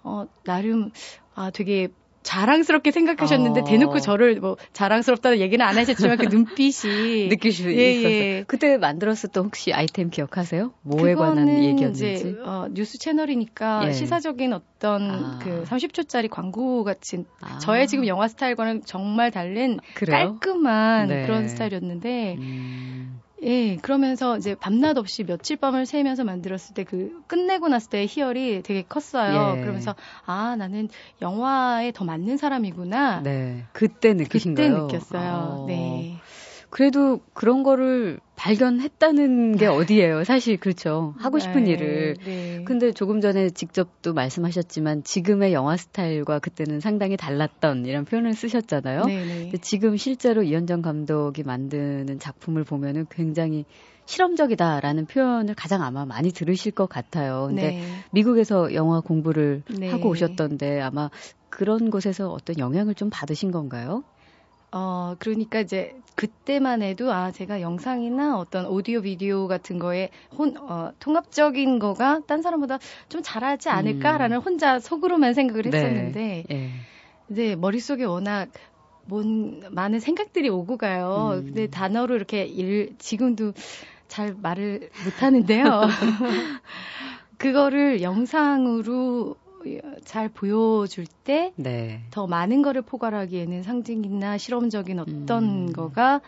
어 0.03 0.27
나름 0.45 0.91
아 1.35 1.51
되게 1.51 1.89
자랑스럽게 2.25 2.91
생각하셨는데 2.91 3.61
어. 3.61 3.65
대놓고 3.65 4.01
저를 4.01 4.41
뭐 4.41 4.57
자랑스럽다는 4.73 5.39
얘기는 5.39 5.65
안 5.65 5.77
하셨지만 5.77 6.17
그 6.17 6.25
눈빛이 6.25 7.29
느낄 7.31 7.53
수 7.53 7.73
예, 7.73 7.93
있었어요. 7.93 8.13
예. 8.13 8.45
그때 8.49 8.77
만들었었던 8.79 9.45
혹시 9.45 9.73
아이템 9.73 10.11
기억하세요? 10.11 10.73
뭐에 10.83 11.15
관한 11.15 11.49
얘기였는지? 11.63 12.37
어, 12.43 12.67
뉴스 12.73 12.99
채널이니까 12.99 13.89
예. 13.89 13.93
시사적인 13.93 14.55
어떤 14.55 15.11
아. 15.11 15.39
그 15.41 15.65
30초짜리 15.65 16.29
광고 16.31 16.83
같은 16.83 17.27
아. 17.41 17.59
저의 17.59 17.87
지금 17.87 18.07
영화 18.07 18.27
스타일과는 18.27 18.83
정말 18.87 19.31
다른 19.31 19.79
그래요? 19.95 20.39
깔끔한 20.41 21.09
네. 21.09 21.27
그런 21.27 21.47
스타일이었는데 21.49 22.37
음, 22.39 23.21
예 23.43 23.77
그러면서 23.77 24.39
이제 24.39 24.55
밤낮 24.55 24.97
없이 24.97 25.25
며칠 25.25 25.57
밤을 25.57 25.87
새면서 25.87 26.25
만들었을 26.25 26.75
때 26.75 26.85
그 26.85 27.23
끝내고 27.27 27.69
났을 27.69 27.91
때 27.91 28.07
희열이 28.09 28.63
되게 28.63 28.83
컸어요. 28.83 29.57
예. 29.57 29.61
그러면서 29.61 29.95
아 30.25 30.55
나는 30.57 30.89
영화에 31.21 31.93
더 31.93 32.05
맞는 32.05 32.37
사람이구나. 32.37 33.21
네. 33.23 33.65
그때 33.73 34.15
느끼신 34.15 34.55
그때? 34.55 34.69
느꼈어요. 34.69 35.59
어. 35.63 35.65
네. 35.67 36.17
그래도 36.75 37.21
그런 37.35 37.63
거를 37.63 38.19
발견했다는 38.35 39.57
게 39.59 39.67
어디예요? 39.69 40.25
사실 40.25 40.57
그렇죠. 40.57 41.15
하고 41.19 41.39
싶은 41.39 41.65
네, 41.65 41.71
일을. 41.71 42.17
네. 42.25 42.63
근데 42.65 42.91
조금 42.91 43.21
전에 43.21 43.51
직접 43.51 44.03
또 44.03 44.13
말씀하셨지만 44.13 45.05
지금의 45.05 45.53
영화 45.53 45.77
스타일과 45.77 46.41
그때는 46.41 46.81
상당히 46.81 47.17
달랐던 47.17 47.87
이런 47.87 48.05
표현을 48.05 48.35
쓰셨잖아요. 48.35 49.05
네네. 49.05 49.41
근데 49.43 49.59
지금 49.59 49.97
실제로 49.97 50.43
이현정 50.43 50.83
감독이 50.83 51.45
만드는 51.45 52.19
작품을 52.19 52.65
보면은 52.65 53.07
굉장히 53.09 53.67
실험적이다라는 54.07 55.07
표현을 55.07 55.55
가장 55.55 55.81
아마 55.81 56.05
많이 56.05 56.33
들으실 56.33 56.73
것 56.73 56.89
같아요. 56.89 57.47
근데 57.51 57.71
네. 57.71 57.81
미국에서 58.11 58.75
영화 58.75 59.01
공부를 59.01 59.63
네. 59.79 59.91
하고 59.91 60.09
오셨던데 60.09 60.81
아마 60.81 61.09
그런 61.51 61.91
곳에서 61.91 62.33
어떤 62.33 62.59
영향을 62.59 62.97
좀 62.97 63.11
받으신 63.11 63.53
건가요? 63.53 64.03
어, 64.77 65.15
그러니까 65.21 65.61
이제 65.61 65.95
그때만 66.17 66.83
해도 66.83 67.13
아, 67.13 67.31
제가 67.31 67.61
영상이나 67.61 68.37
어떤 68.37 68.67
오디오 68.67 69.03
비디오 69.03 69.47
같은 69.47 69.79
거에 69.79 70.11
혼, 70.37 70.57
어, 70.57 70.91
통합적인 70.99 71.79
거가 71.79 72.23
딴 72.27 72.43
사람보다 72.43 72.81
좀 73.09 73.23
잘하지 73.23 73.69
않을까라는 73.69 74.39
혼자 74.39 74.81
속으로만 74.81 75.33
생각을 75.33 75.67
했었는데, 75.67 76.45
예. 76.51 76.71
네, 77.29 77.55
머릿속에 77.55 78.03
워낙 78.03 78.49
뭔, 79.07 79.63
많은 79.71 80.01
생각들이 80.01 80.49
오고 80.49 80.77
가요. 80.77 81.35
음. 81.37 81.45
근데 81.45 81.69
단어로 81.69 82.17
이렇게 82.17 82.45
일, 82.45 82.97
지금도 82.99 83.53
잘 84.09 84.35
말을 84.35 84.91
못 85.05 85.23
하는데요. 85.23 85.83
그거를 87.39 88.03
영상으로 88.03 89.37
잘 90.05 90.29
보여줄 90.29 91.07
때 91.07 91.53
네. 91.57 92.03
더 92.11 92.27
많은 92.27 92.63
거를 92.63 92.83
포괄하기에는 92.83 93.63
상징이나 93.63 94.39
실험적인 94.39 94.99
어떤 94.99 95.69
음. 95.69 95.73
거가 95.73 96.21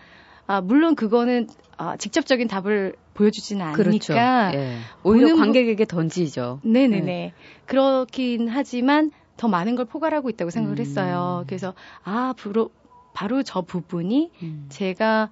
아 0.47 0.61
물론 0.61 0.95
그거는 0.95 1.49
아, 1.77 1.97
직접적인 1.97 2.49
답을 2.49 2.95
보여주지는 3.15 3.73
그렇죠. 3.73 4.15
않으니까 4.15 4.55
예. 4.55 4.79
오히려 5.03 5.35
관객에게 5.35 5.85
던지죠. 5.85 6.61
네네 6.63 7.01
네 7.01 7.33
그렇긴 7.67 8.49
하지만 8.49 9.11
더 9.37 9.49
많은 9.49 9.75
걸 9.77 9.85
포괄하고 9.85 10.31
있다고 10.31 10.51
생각을 10.51 10.79
음. 10.79 10.81
했어요. 10.81 11.45
그래서 11.47 11.75
아 12.05 12.35
바로 12.39 12.71
바로 13.13 13.43
저 13.43 13.63
부분이 13.63 14.31
음. 14.43 14.67
제가 14.69 15.31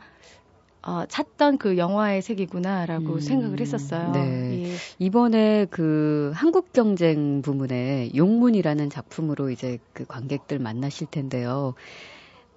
어, 0.87 1.05
찾던 1.09 1.57
그 1.57 1.79
영화의 1.79 2.21
세계구나라고 2.21 3.15
음. 3.15 3.21
생각을 3.21 3.61
했었어요. 3.61 4.13
네. 4.13 4.65
예. 4.65 4.75
이번에 4.99 5.67
그 5.71 6.31
한국 6.35 6.73
경쟁 6.75 7.41
부문의 7.41 8.15
용문이라는 8.15 8.91
작품으로 8.91 9.51
이제 9.51 9.79
그 9.95 10.05
관객들 10.05 10.59
만나실 10.59 11.07
텐데요. 11.11 11.75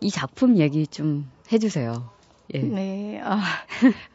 이 0.01 0.11
작품 0.11 0.57
얘기 0.57 0.85
좀 0.87 1.31
해주세요. 1.51 2.09
예. 2.53 2.59
네, 2.59 3.21
아, 3.23 3.41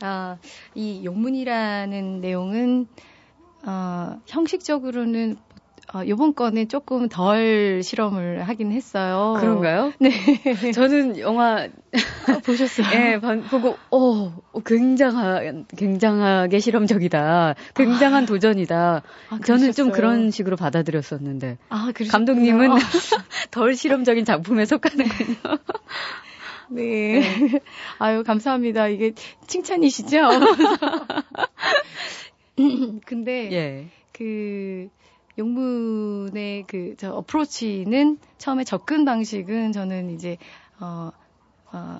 아, 0.00 0.38
이 0.74 1.04
용문이라는 1.04 2.20
내용은 2.20 2.86
어, 3.64 4.20
형식적으로는 4.26 5.36
어, 5.94 6.02
요번 6.06 6.34
거는 6.34 6.68
조금 6.68 7.08
덜 7.08 7.82
실험을 7.82 8.42
하긴 8.44 8.72
했어요. 8.72 9.36
그런가요? 9.40 9.92
네. 9.98 10.10
저는 10.72 11.18
영화 11.18 11.68
보셨어요? 12.44 12.86
예, 12.94 13.20
반- 13.20 13.42
보고 13.42 13.76
어, 13.90 14.32
어, 14.52 14.60
굉장하 14.64 15.40
굉장하게 15.76 16.60
실험적이다. 16.60 17.56
굉장한 17.74 18.24
도전이다. 18.26 19.02
아, 19.30 19.38
저는 19.44 19.72
좀? 19.72 19.90
그런 19.90 20.30
식으로 20.30 20.56
받아들였었는데 20.56 21.58
아, 21.68 21.90
그러셨군요. 21.92 22.10
감독님은 22.10 22.70
어, 22.72 22.76
덜 23.50 23.74
실험적인 23.74 24.24
작품에 24.24 24.64
속하는군요. 24.64 25.36
네. 26.70 27.22
아유, 27.98 28.22
감사합니다. 28.24 28.88
이게 28.88 29.12
칭찬이시죠? 29.46 30.20
근데 33.04 33.52
예. 33.52 33.86
그 34.12 34.88
용문의 35.38 36.64
그 36.66 36.94
저 36.96 37.12
어프로치는 37.12 38.18
처음에 38.38 38.64
접근 38.64 39.04
방식은 39.04 39.72
저는 39.72 40.10
이제 40.10 40.38
어, 40.80 41.10
어 41.72 41.98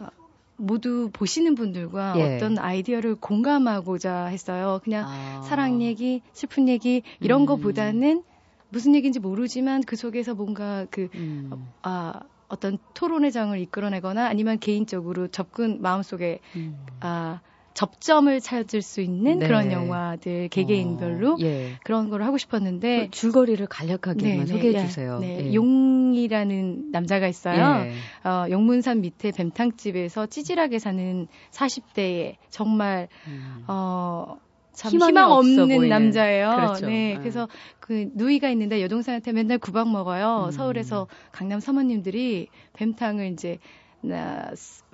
모두 0.57 1.11
보시는 1.13 1.55
분들과 1.55 2.15
예. 2.19 2.37
어떤 2.37 2.59
아이디어를 2.59 3.17
공감하고자 3.17 4.27
했어요. 4.27 4.81
그냥 4.85 5.07
아. 5.09 5.43
사랑 5.43 5.83
얘기, 5.83 6.23
슬픈 6.33 6.69
얘기 6.69 7.03
이런 7.21 7.43
음. 7.43 7.47
거보다는 7.47 8.23
무슨 8.69 8.95
얘기인지 8.95 9.19
모르지만 9.19 9.83
그 9.83 9.97
속에서 9.97 10.35
뭔가 10.35 10.87
그 10.91 11.09
음. 11.15 11.69
아, 11.83 12.21
어떤 12.49 12.79
토론의 12.95 13.33
장을 13.33 13.59
이끌어내거나 13.59 14.27
아니면 14.27 14.59
개인적으로 14.59 15.27
접근 15.29 15.83
마음속에 15.83 16.41
음. 16.55 16.79
아, 17.01 17.41
접점을 17.75 18.41
찾을 18.41 18.83
수 18.83 19.01
있는 19.01 19.39
네. 19.39 19.47
그런 19.47 19.73
영화들 19.73 20.49
개개인별로 20.49 21.35
어, 21.35 21.37
예. 21.41 21.79
그런 21.85 22.11
걸 22.11 22.23
하고 22.23 22.39
싶었는데 22.39 23.07
그 23.07 23.11
줄거리를 23.11 23.65
간략하게만 23.67 24.45
네, 24.45 24.47
소개해 24.47 24.73
네, 24.73 24.87
주세요. 24.87 25.19
네, 25.19 25.47
예. 25.47 25.55
용이라는 25.55 26.91
남자가 26.93 27.29
있어요. 27.29 27.87
예. 27.87 28.29
어, 28.29 28.47
용문산 28.51 29.01
밑에 29.01 29.31
뱀탕집에서 29.33 30.27
찌질하게 30.27 30.79
사는 30.79 31.27
40대의 31.51 32.37
정말 32.51 33.09
음. 33.27 33.65
어 33.67 34.37
참 34.73 34.93
희망 34.93 35.31
없는. 35.33 35.89
남자예요. 35.89 36.51
그렇죠. 36.57 36.87
네, 36.87 37.15
네. 37.15 37.19
그래서 37.19 37.49
그 37.79 38.09
누이가 38.15 38.49
있는데 38.51 38.83
여동생한테 38.83 39.33
맨날 39.33 39.59
구박 39.59 39.91
먹어요. 39.91 40.47
음. 40.47 40.51
서울에서 40.51 41.07
강남 41.31 41.61
사모님들이 41.61 42.49
뱀탕을 42.73 43.33
이제 43.33 43.59
나 43.59 43.59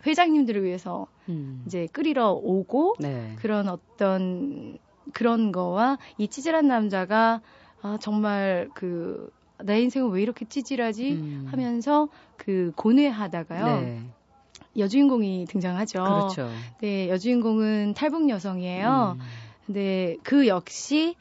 회장님들을 0.07 0.65
위해서 0.65 1.07
음. 1.29 1.63
이제 1.67 1.87
끓이러 1.93 2.33
오고 2.33 2.97
네. 3.01 3.35
그런 3.39 3.69
어떤 3.69 4.79
그런 5.13 5.53
거와 5.53 5.99
이 6.19 6.29
찌질한 6.29 6.69
남자가 6.69 7.41
아 7.83 7.99
정말 8.01 8.69
그 8.75 9.31
내 9.65 9.81
인생은 9.81 10.11
왜 10.11 10.23
이렇게 10.23 10.45
찌질하지 10.45 11.13
음. 11.13 11.47
하면서 11.51 12.09
그 12.37 12.73
고뇌하다가요 12.77 13.81
네. 13.81 14.03
여주인공이 14.77 15.47
등장하죠. 15.47 15.99
그렇죠. 15.99 16.51
네, 16.81 17.09
여주인공은 17.09 17.95
탈북 17.95 18.29
여성이에요. 18.29 19.17
음. 19.19 19.25
근데 19.67 20.17
그 20.23 20.47
역시 20.47 21.17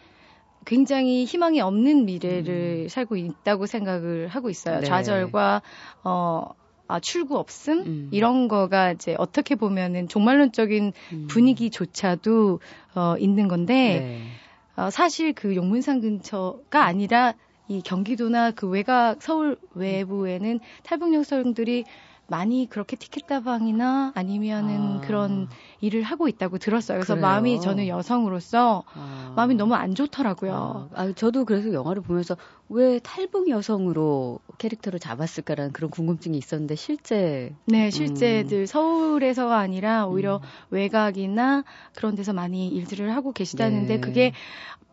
굉장히 0.66 1.26
희망이 1.26 1.60
없는 1.62 2.06
미래를 2.06 2.90
살고 2.90 3.16
있다고 3.16 3.66
생각을 3.66 4.28
하고 4.28 4.50
있어요. 4.50 4.76
음. 4.76 4.82
네. 4.82 4.86
좌절과 4.86 5.62
어 6.04 6.50
아, 6.88 7.00
출구 7.00 7.38
없음 7.38 7.80
음. 7.80 8.10
이런 8.12 8.48
거가 8.48 8.94
이제 8.94 9.16
어떻게 9.18 9.56
보면은 9.56 10.08
종말론적인 10.08 10.94
음. 11.14 11.28
분위기조차도 11.30 12.60
어 12.96 13.16
있는 13.18 13.48
건데 13.48 14.00
네. 14.00 14.82
어, 14.82 14.90
사실 14.90 15.34
그 15.34 15.56
용문산 15.56 16.02
근처가 16.02 16.86
아니라 16.86 17.34
이 17.68 17.82
경기도나 17.82 18.52
그 18.52 18.68
외곽 18.68 19.22
서울 19.22 19.58
외부에는 19.74 20.60
탈북 20.84 21.14
여성들이 21.14 21.84
많이 22.28 22.68
그렇게 22.70 22.98
티켓다방이나 22.98 24.12
아니면은 24.14 24.98
아. 24.98 25.02
그런 25.02 25.48
일을 25.80 26.04
하고 26.04 26.28
있다고 26.28 26.58
들었어요. 26.58 26.98
그래서 26.98 27.16
그래요? 27.16 27.26
마음이 27.26 27.62
저는 27.62 27.88
여성으로서 27.88 28.84
아. 28.94 29.34
마음이 29.36 29.56
너무 29.56 29.76
안 29.76 29.96
좋더라고요. 29.96 30.90
아, 30.94 31.02
아, 31.02 31.12
저도 31.14 31.46
그래서 31.46 31.72
영화를 31.72 32.02
보면서 32.02 32.36
왜 32.70 33.00
탈북 33.00 33.48
여성으로 33.48 34.40
캐릭터를 34.58 35.00
잡았을까라는 35.00 35.72
그런 35.72 35.90
궁금증이 35.90 36.38
있었는데 36.38 36.76
실제 36.76 37.56
네, 37.66 37.90
실제들 37.90 38.68
서울에서가 38.68 39.58
아니라 39.58 40.06
오히려 40.06 40.38
음. 40.38 40.42
외곽이나 40.72 41.64
그런 41.96 42.16
데서 42.16 42.34
많이 42.34 42.68
일들을 42.68 43.16
하고 43.16 43.32
계시다는데 43.32 43.96
네. 43.96 44.00
그게 44.02 44.34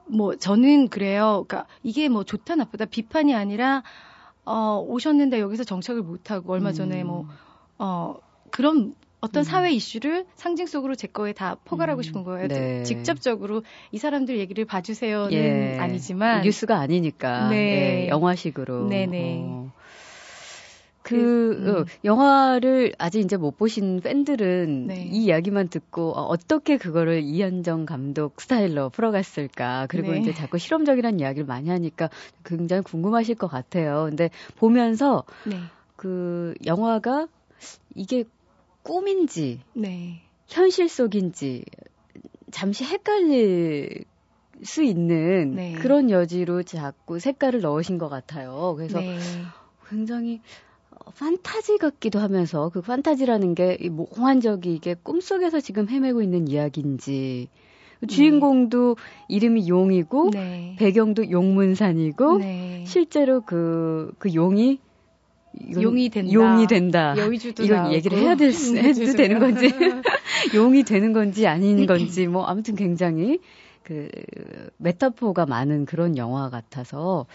뭐 0.06 0.36
저는 0.36 0.88
그래요. 0.88 1.44
그러니까 1.48 1.66
이게 1.82 2.08
뭐 2.08 2.22
좋다 2.22 2.54
나쁘다 2.54 2.84
비판이 2.84 3.34
아니라 3.34 3.82
어 4.44 4.84
오셨는데 4.86 5.40
여기서 5.40 5.64
정착을 5.64 6.02
못 6.02 6.30
하고 6.30 6.52
얼마 6.52 6.72
전에 6.72 7.02
음. 7.02 7.26
뭐어 7.78 8.20
그런 8.50 8.94
어떤 9.20 9.40
음. 9.40 9.44
사회 9.44 9.72
이슈를 9.72 10.26
상징 10.34 10.66
속으로 10.66 10.94
제 10.94 11.06
거에 11.06 11.32
다 11.32 11.56
포괄하고 11.64 12.00
음. 12.00 12.02
싶은 12.02 12.24
거예요. 12.24 12.48
네. 12.48 12.82
직접적으로 12.82 13.62
이 13.90 13.96
사람들 13.96 14.38
얘기를 14.38 14.66
봐주세요는 14.66 15.32
예. 15.32 15.78
아니지만 15.78 16.42
뉴스가 16.42 16.78
아니니까 16.78 17.48
네. 17.48 18.04
예, 18.04 18.08
영화식으로 18.08 18.88
네네. 18.88 19.44
어. 19.46 19.72
그 21.04 21.16
그, 21.16 21.52
음. 21.52 21.68
어, 21.68 21.84
영화를 22.02 22.94
아직 22.98 23.20
이제 23.20 23.36
못 23.36 23.58
보신 23.58 24.00
팬들은 24.00 24.86
네. 24.86 25.08
이 25.12 25.24
이야기만 25.24 25.68
듣고 25.68 26.12
어, 26.12 26.22
어떻게 26.22 26.78
그거를 26.78 27.20
이현정 27.22 27.84
감독 27.84 28.40
스타일로 28.40 28.88
풀어갔을까 28.88 29.86
그리고 29.90 30.12
네. 30.12 30.20
이제 30.20 30.32
자꾸 30.32 30.58
실험적이라는 30.58 31.20
이야기를 31.20 31.46
많이 31.46 31.68
하니까 31.68 32.08
굉장히 32.42 32.82
궁금하실 32.82 33.34
것 33.34 33.48
같아요. 33.48 34.06
근데 34.08 34.30
보면서 34.56 35.24
네, 35.44 35.60
그 35.94 36.54
영화가 36.64 37.28
이게 37.94 38.24
꿈인지 38.82 39.60
네, 39.74 40.22
현실 40.46 40.88
속인지 40.88 41.66
잠시 42.50 42.82
헷갈릴 42.84 44.04
수 44.62 44.82
있는 44.82 45.54
네. 45.54 45.74
그런 45.74 46.08
여지로 46.08 46.62
자꾸 46.62 47.18
색깔을 47.18 47.60
넣으신 47.60 47.98
것 47.98 48.08
같아요. 48.08 48.72
그래서 48.76 49.00
네. 49.00 49.18
굉장히 49.88 50.40
어, 50.40 50.63
판타지 51.12 51.78
같기도 51.78 52.18
하면서 52.18 52.68
그 52.70 52.80
판타지라는 52.80 53.54
게이 53.54 53.88
몽환적이게 53.90 54.96
꿈속에서 55.02 55.60
지금 55.60 55.88
헤매고 55.88 56.22
있는 56.22 56.48
이야기인지 56.48 57.48
그 58.00 58.06
주인공도 58.06 58.96
이름이 59.28 59.68
용이고 59.68 60.30
네. 60.32 60.76
배경도 60.78 61.30
용문산이고 61.30 62.38
네. 62.38 62.84
실제로 62.86 63.40
그, 63.40 64.12
그 64.18 64.34
용이 64.34 64.78
용이 65.72 66.08
된다. 66.08 66.32
용이 66.32 66.66
된다. 66.66 67.14
여의주도 67.16 67.62
이건. 67.62 67.92
얘기를 67.92 68.18
해야 68.18 68.34
될 68.34 68.52
수, 68.52 68.74
해도 68.76 69.12
되는 69.12 69.38
건지. 69.38 69.72
용이 70.54 70.82
되는 70.82 71.12
건지 71.12 71.46
아닌 71.46 71.86
건지, 71.86 72.26
뭐, 72.26 72.44
아무튼 72.44 72.74
굉장히 72.74 73.38
그, 73.82 74.08
메타포가 74.78 75.46
많은 75.46 75.84
그런 75.84 76.16
영화 76.16 76.50
같아서, 76.50 77.26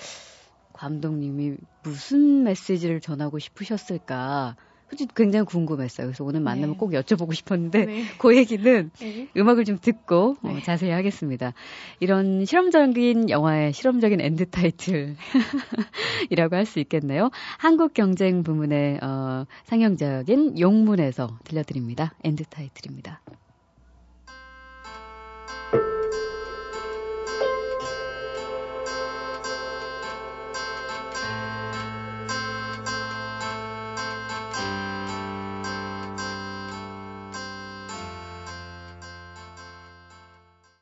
감독님이 0.79 1.55
무슨 1.83 2.43
메시지를 2.43 3.01
전하고 3.01 3.37
싶으셨을까, 3.37 4.55
솔직히 4.89 5.11
굉장히 5.13 5.45
궁금했어요. 5.45 6.07
그래서 6.07 6.23
오늘 6.23 6.39
만나면 6.39 6.71
네. 6.71 6.77
꼭 6.77 6.91
여쭤보고 6.91 7.35
싶었는데, 7.35 7.85
네. 7.85 8.03
그 8.17 8.35
얘기는 8.35 8.89
네. 8.97 9.27
음악을 9.35 9.65
좀 9.65 9.77
듣고 9.77 10.37
어, 10.41 10.47
네. 10.47 10.61
자세히 10.63 10.91
하겠습니다. 10.91 11.53
이런 11.99 12.45
실험적인 12.45 13.29
영화의 13.29 13.73
실험적인 13.73 14.21
end 14.21 14.49
title이라고 14.49 15.17
할 16.55 16.65
수 16.65 16.79
있겠네요. 16.79 17.29
한국 17.57 17.93
경쟁 17.93 18.41
부문의 18.43 18.99
어, 19.03 19.45
상영작인 19.65 20.59
용문에서 20.59 21.39
들려드립니다. 21.43 22.13
end 22.23 22.45
title입니다. 22.45 23.21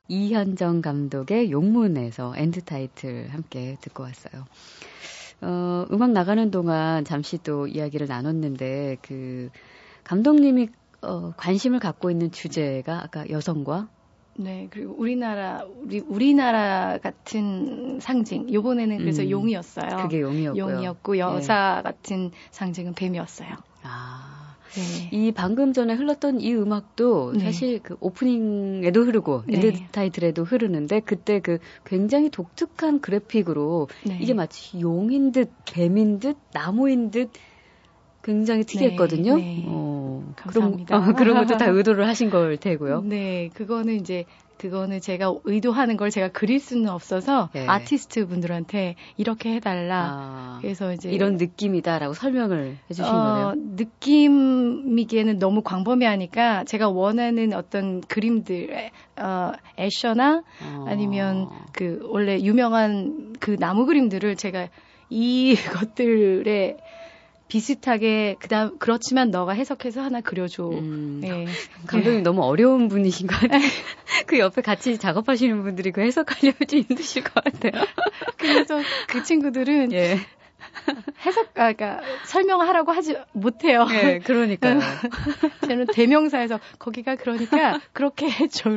이현정 0.07 0.81
감독의 0.81 1.51
용문에서 1.51 2.33
end 2.37 2.63
title 2.63 3.27
함께 3.29 3.77
듣고 3.81 4.03
왔어요. 4.03 4.45
어, 5.41 5.85
음악 5.91 6.11
나가는 6.11 6.49
동안 6.49 7.05
잠시 7.05 7.37
또 7.43 7.67
이야기를 7.67 8.07
나눴는데, 8.07 8.97
그, 9.01 9.49
감독님이, 10.03 10.69
어, 11.01 11.33
관심을 11.37 11.79
갖고 11.79 12.09
있는 12.09 12.31
주제가 12.31 13.03
아까 13.03 13.29
여성과, 13.29 13.87
네, 14.39 14.67
그리고 14.69 14.93
우리나라, 14.97 15.65
우리, 15.81 15.99
우리나라 15.99 16.99
같은 16.99 17.99
상징. 17.99 18.53
요번에는 18.53 18.99
그래서 18.99 19.23
음, 19.23 19.31
용이었어요. 19.31 19.97
그게 20.03 20.21
용이었고요. 20.21 20.63
용이었고, 20.63 21.17
여성 21.17 21.81
같은 21.83 22.31
상징은 22.51 22.93
뱀이었어요. 22.93 23.49
아. 24.67 24.79
네. 24.79 25.09
이 25.11 25.31
방금 25.31 25.73
전에 25.73 25.93
흘렀던 25.93 26.41
이 26.41 26.53
음악도 26.53 27.33
네. 27.33 27.39
사실 27.39 27.79
그 27.81 27.95
오프닝에도 27.99 29.03
흐르고 29.03 29.43
네. 29.47 29.55
end 29.55 29.87
title에도 29.91 30.43
흐르는데 30.43 30.99
그때 31.01 31.39
그 31.39 31.59
굉장히 31.85 32.29
독특한 32.29 32.99
그래픽으로 32.99 33.87
네. 34.05 34.19
이게 34.21 34.33
마치 34.33 34.79
용인 34.79 35.31
듯 35.31 35.51
뱀인 35.65 36.19
듯 36.19 36.37
나무인 36.51 37.11
듯 37.11 37.31
굉장히 38.23 38.65
특이했거든요. 38.65 39.37
네. 39.37 39.63
어, 39.67 40.33
감사합니다. 40.35 40.99
그런, 40.99 41.09
어, 41.09 41.13
그런 41.15 41.47
것도 41.47 41.57
다 41.57 41.67
의도를 41.69 42.07
하신 42.07 42.29
걸 42.29 42.57
테고요. 42.57 43.01
네, 43.01 43.49
그거는 43.53 43.95
이제 43.95 44.25
그거는 44.57 44.99
제가 44.99 45.33
의도하는 45.43 45.97
걸 45.97 46.09
제가 46.09 46.29
그릴 46.29 46.59
수는 46.59 46.89
없어서 46.89 47.49
네. 47.53 47.65
아티스트 47.67 48.27
분들한테 48.27 48.95
이렇게 49.17 49.53
해달라. 49.53 50.09
아, 50.11 50.59
그래서 50.61 50.93
이제 50.93 51.11
이런 51.11 51.37
느낌이다라고 51.37 52.13
설명을 52.13 52.77
해주신 52.89 53.13
어, 53.13 53.17
거네요. 53.17 53.53
느낌이기에는 53.75 55.39
너무 55.39 55.61
광범위하니까 55.61 56.63
제가 56.65 56.89
원하는 56.89 57.53
어떤 57.53 58.01
그림들, 58.01 58.91
어, 59.17 59.51
애셔나 59.79 60.43
어. 60.63 60.85
아니면 60.87 61.49
그 61.71 61.99
원래 62.03 62.39
유명한 62.39 63.35
그 63.39 63.57
나무 63.57 63.85
그림들을 63.85 64.35
제가 64.35 64.69
이것들에 65.09 66.77
비슷하게 67.47 68.35
그다음 68.39 68.77
그렇지만 68.77 69.31
너가 69.31 69.53
해석해서 69.53 70.01
하나 70.01 70.21
그려줘. 70.21 70.69
음, 70.69 71.19
네. 71.21 71.47
감독님 71.87 72.23
너무 72.23 72.43
어려운 72.43 72.87
분이신 72.87 73.27
것 73.27 73.39
같아요. 73.39 73.61
그 74.27 74.39
옆에 74.39 74.61
같이 74.61 74.97
작업하시는 74.97 75.63
분들이 75.63 75.91
그 75.91 76.01
해석하려면 76.01 76.55
좀 76.67 76.79
힘드실 76.79 77.23
것 77.23 77.43
같아요. 77.43 77.83
그래서 78.37 78.81
그 79.07 79.23
친구들은 79.23 79.93
예. 79.93 80.19
해석, 81.25 81.47
아, 81.57 81.73
그러니까 81.73 82.01
설명하라고 82.25 82.91
하지 82.91 83.17
못해요. 83.33 83.87
예, 83.91 84.19
그러니까요. 84.19 84.79
저는 85.67 85.87
대명사에서 85.87 86.59
거기가 86.79 87.15
그러니까 87.15 87.79
그렇게 87.93 88.29
해줘. 88.29 88.69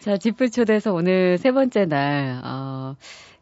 자, 0.00 0.16
지프 0.16 0.50
초대에서 0.50 0.92
오늘 0.92 1.38
세 1.38 1.52
번째 1.52 1.86
날, 1.86 2.40
어, 2.44 2.96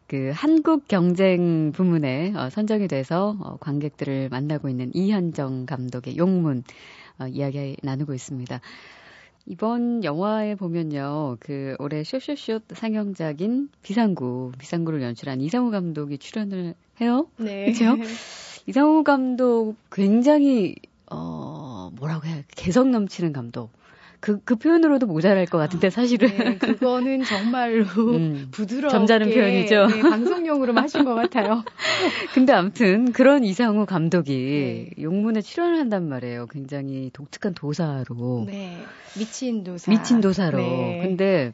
그 0.07 0.31
한국 0.33 0.87
경쟁 0.87 1.71
부문에 1.73 2.33
어, 2.35 2.49
선정이 2.49 2.87
돼서 2.87 3.35
어, 3.41 3.57
관객들을 3.57 4.29
만나고 4.29 4.69
있는 4.69 4.89
이현정 4.93 5.65
감독의 5.65 6.17
용문 6.17 6.63
어, 7.19 7.27
이야기 7.27 7.75
나누고 7.83 8.13
있습니다. 8.13 8.61
이번 9.47 10.03
영화에 10.03 10.55
보면요, 10.55 11.37
그 11.39 11.75
올해 11.79 12.03
쇼쇼쇼 12.03 12.59
상영작인 12.73 13.69
비상구, 13.81 14.51
비상구를 14.57 15.01
연출한 15.01 15.39
이상우 15.39 15.71
감독이 15.71 16.17
출연을 16.17 16.73
해요. 16.99 17.27
네. 17.37 17.71
그렇죠? 17.71 17.95
이상우 18.65 19.03
감독 19.03 19.75
굉장히 19.89 20.75
어 21.09 21.89
뭐라고 21.95 22.27
해야 22.27 22.43
개성 22.55 22.91
넘치는 22.91 23.31
감독. 23.31 23.71
그, 24.19 24.39
그 24.43 24.55
표현으로도 24.55 25.05
모자랄 25.05 25.45
것 25.45 25.57
같은데, 25.57 25.89
사실은. 25.89 26.29
네, 26.29 26.57
그거는 26.57 27.23
정말로 27.23 27.85
음, 28.15 28.47
부드럽게. 28.51 28.89
점잖은 28.91 29.29
표현이죠. 29.29 29.87
네, 29.87 30.01
방송용으로 30.01 30.73
하신 30.73 31.05
것 31.05 31.13
같아요. 31.15 31.63
근데 32.33 32.53
아무튼 32.53 33.11
그런 33.11 33.43
이상우 33.43 33.85
감독이 33.85 34.91
네. 34.97 35.03
용문에 35.03 35.41
출연을 35.41 35.77
한단 35.77 36.09
말이에요. 36.09 36.47
굉장히 36.47 37.09
독특한 37.13 37.53
도사로. 37.53 38.45
네. 38.47 38.77
미친 39.17 39.63
도사. 39.63 39.91
미친 39.91 40.21
도사로. 40.21 40.57
네. 40.57 40.99
근데 41.03 41.53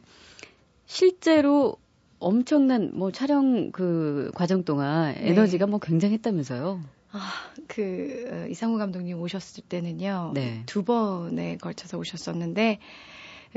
실제로 0.86 1.76
엄청난 2.18 2.90
뭐 2.94 3.10
촬영 3.12 3.70
그 3.72 4.30
과정 4.34 4.64
동안 4.64 5.14
네. 5.14 5.30
에너지가 5.30 5.66
뭐 5.66 5.78
굉장했다면서요. 5.78 6.80
아, 7.16 7.32
그 7.68 8.28
어, 8.28 8.48
이상우 8.50 8.76
감독님 8.76 9.20
오셨을 9.20 9.62
때는요. 9.68 10.32
네. 10.34 10.62
두 10.66 10.82
번에 10.82 11.56
걸쳐서 11.58 11.96
오셨었는데 11.96 12.80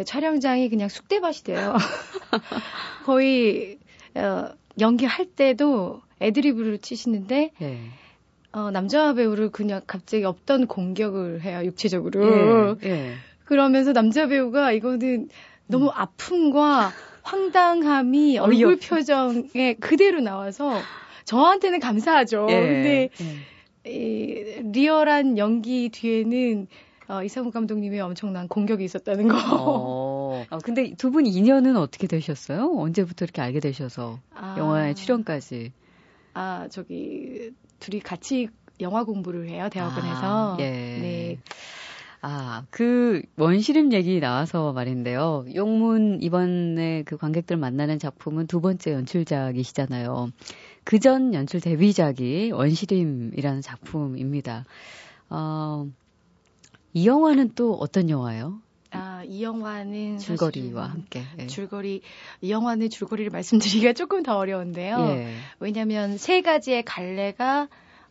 촬영장이 0.06 0.70
그냥 0.70 0.90
쑥대밭이 0.90 1.38
돼요. 1.44 1.76
거의 3.06 3.80
어, 4.14 4.50
연기할 4.80 5.26
때도 5.26 6.02
애드리브를 6.22 6.78
치시는데 6.78 7.52
예. 7.62 7.80
어, 8.52 8.70
남자 8.70 9.14
배우를 9.14 9.50
그냥 9.50 9.82
갑자기 9.88 10.24
없던 10.24 10.68
공격을 10.68 11.42
해요 11.42 11.62
육체적으로. 11.66 12.78
예. 12.84 12.90
예. 12.90 13.14
그러면서 13.46 13.92
남자 13.92 14.28
배우가 14.28 14.72
이거는 14.72 15.30
너무 15.66 15.90
아픔과 15.90 16.92
황당함이 17.24 18.38
얼굴 18.38 18.78
표정에 18.78 19.74
그대로 19.80 20.22
나와서 20.22 20.80
저한테는 21.28 21.80
감사하죠. 21.80 22.48
예. 22.50 22.60
근데 22.62 23.10
예. 23.86 23.92
이 23.92 24.62
리얼한 24.72 25.38
연기 25.38 25.90
뒤에는 25.90 26.68
어, 27.10 27.24
이상우 27.24 27.52
감독님의 27.52 28.00
엄청난 28.02 28.48
공격이 28.48 28.84
있었다는 28.84 29.28
거. 29.30 29.38
어. 29.38 30.46
어, 30.50 30.58
근데 30.64 30.94
두 30.98 31.10
분 31.12 31.26
인연은 31.26 31.78
어떻게 31.78 32.08
되셨어요? 32.08 32.74
언제부터 32.78 33.26
이렇게 33.26 33.42
알게 33.42 33.60
되셔서 33.60 34.20
아, 34.36 34.56
영화에 34.58 34.94
출연까지? 34.94 35.72
아 36.34 36.68
저기 36.70 37.52
둘이 37.80 38.00
같이 38.02 38.50
영화 38.82 39.04
공부를 39.04 39.48
해요 39.50 39.70
대학원에서. 39.72 40.56
아, 40.56 40.58
예. 40.60 40.70
네. 40.70 41.40
아, 42.22 42.64
그 42.72 43.22
원시림 43.38 43.94
얘기 43.94 44.20
나와서 44.20 44.74
말인데요. 44.74 45.46
용문 45.56 46.20
이번에 46.22 47.04
그 47.06 47.16
관객들 47.16 47.58
만나는 47.58 48.00
작품은 48.00 48.48
두 48.48 48.60
번째 48.60 48.92
연출작이시잖아요. 48.94 50.32
그전 50.88 51.34
연출 51.34 51.60
데뷔작이 51.60 52.52
원시림이라는 52.54 53.62
작품입니다. 53.62 54.64
어, 55.30 55.86
이 56.94 57.06
영화는 57.06 57.52
또 57.56 57.74
어떤 57.74 58.10
영화예요? 58.10 58.62
아, 58.92 59.22
이 59.26 59.44
영화는 59.44 60.18
줄거리와 60.18 60.86
함께. 60.86 61.24
예. 61.40 61.48
줄거리 61.48 62.02
이 62.40 62.50
영화는 62.50 62.90
줄거리를 62.90 63.30
말씀드리기가 63.32 63.92
조금 63.92 64.24
더 64.24 64.38
어려운데요. 64.38 64.98
예. 65.10 65.34
왜냐하면 65.60 66.18
세 66.18 66.42
가지의 66.42 66.86
갈래가 66.86 67.68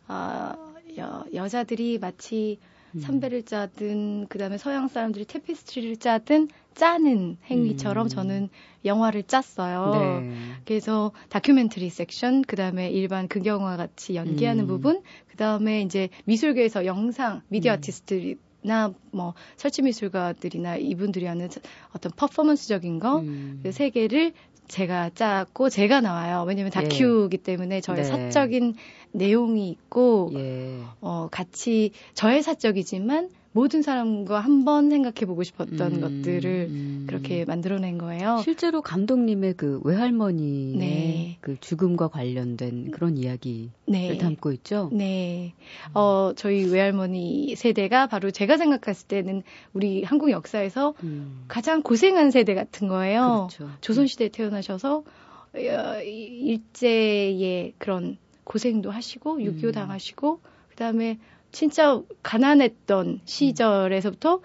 어, 0.07 0.53
여, 0.99 1.25
여자들이 1.33 1.97
마치 1.97 2.59
음. 2.93 2.99
선배를 2.99 3.41
짜든 3.41 4.27
그다음에 4.27 4.59
서양 4.59 4.87
사람들이 4.87 5.25
테피스트리를 5.25 5.97
짜든 5.97 6.47
짜는 6.77 7.37
행위처럼 7.49 8.05
음. 8.05 8.09
저는 8.09 8.49
영화를 8.85 9.23
짰어요. 9.23 9.91
네. 10.21 10.33
그래서 10.65 11.11
다큐멘터리 11.29 11.89
섹션, 11.89 12.43
그 12.43 12.55
다음에 12.55 12.89
일반 12.89 13.27
극영화 13.27 13.75
같이 13.77 14.15
연기하는 14.15 14.65
음. 14.65 14.67
부분, 14.67 15.01
그 15.27 15.35
다음에 15.37 15.81
이제 15.81 16.09
미술계에서 16.25 16.85
영상, 16.85 17.41
미디어 17.49 17.73
음. 17.73 17.77
아티스트 17.77 18.35
나 18.61 18.93
뭐 19.11 19.33
설치 19.55 19.81
미술가들이나 19.81 20.77
이분들이 20.77 21.25
하는 21.25 21.49
어떤 21.93 22.11
퍼포먼스적인 22.15 22.99
거, 22.99 23.19
음. 23.19 23.59
그세 23.63 23.89
개를 23.89 24.33
제가 24.67 25.11
짰고 25.11 25.69
제가 25.69 26.01
나와요. 26.01 26.43
왜냐면 26.45 26.71
예. 26.75 26.81
다큐이기 26.81 27.37
때문에 27.37 27.81
저의 27.81 28.03
네. 28.03 28.03
사적인 28.03 28.75
내용이 29.13 29.69
있고 29.69 30.31
예. 30.33 30.81
어 31.01 31.29
같이 31.31 31.91
저의 32.13 32.43
사적이지만 32.43 33.29
모든 33.57 33.81
사람과 33.81 34.39
한번 34.39 34.91
생각해 34.91 35.25
보고 35.25 35.41
싶었던 35.41 35.93
음, 35.93 35.99
것들을 36.01 36.67
음. 36.69 37.05
그렇게 37.09 37.43
만들어낸 37.43 37.97
거예요. 37.97 38.39
실제로 38.43 38.83
감독님의 38.83 39.55
그 39.57 39.81
외할머니의 39.83 40.77
네. 40.77 41.37
그 41.41 41.59
죽음과 41.59 42.09
관련된 42.09 42.91
그런 42.91 43.17
이야기를 43.17 43.69
네. 43.87 44.15
담고 44.19 44.51
있죠. 44.51 44.91
네. 44.93 45.55
어, 45.95 46.33
저희 46.35 46.65
외할머니 46.65 47.55
세대가 47.55 48.05
바로 48.05 48.29
제가 48.29 48.57
생각했을 48.57 49.07
때는 49.07 49.41
우리 49.73 50.03
한국 50.03 50.29
역사에서 50.29 50.93
음. 51.01 51.45
가장 51.47 51.81
고생한 51.81 52.29
세대 52.29 52.53
같은 52.53 52.87
거예요. 52.87 53.47
그렇죠. 53.49 53.73
조선시대에 53.81 54.29
태어나셔서 54.29 54.97
어, 54.99 56.01
이- 56.03 56.59
일제의 56.77 57.73
그런 57.79 58.17
고생도 58.43 58.91
하시고 58.91 59.39
6.25 59.39 59.63
음. 59.63 59.71
당하시고 59.71 60.41
그다음에 60.69 61.17
진짜 61.57 61.99
가난했던 62.21 63.21
시절에서부터 63.25 64.41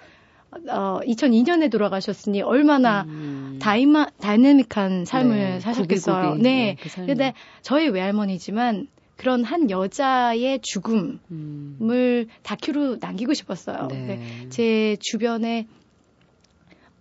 어, 0.71 1.01
2002년에 1.05 1.71
돌아가셨으니 1.71 2.41
얼마나 2.41 3.03
음. 3.03 3.59
다이마, 3.61 4.07
다이내믹한 4.19 5.05
삶을 5.05 5.37
네, 5.37 5.61
사셨겠어요. 5.61 6.23
고비고비, 6.23 6.43
네. 6.43 6.77
그 6.81 6.89
삶을. 6.89 7.07
근데 7.09 7.35
저희 7.61 7.89
외할머니지만 7.89 8.89
그런 9.17 9.45
한 9.45 9.71
여자의 9.71 10.61
죽음을 10.63 11.19
음. 11.31 12.27
다큐로 12.43 12.97
남기고 12.99 13.35
싶었어요. 13.35 13.89
네. 13.91 14.47
제 14.49 14.97
주변에 14.99 15.67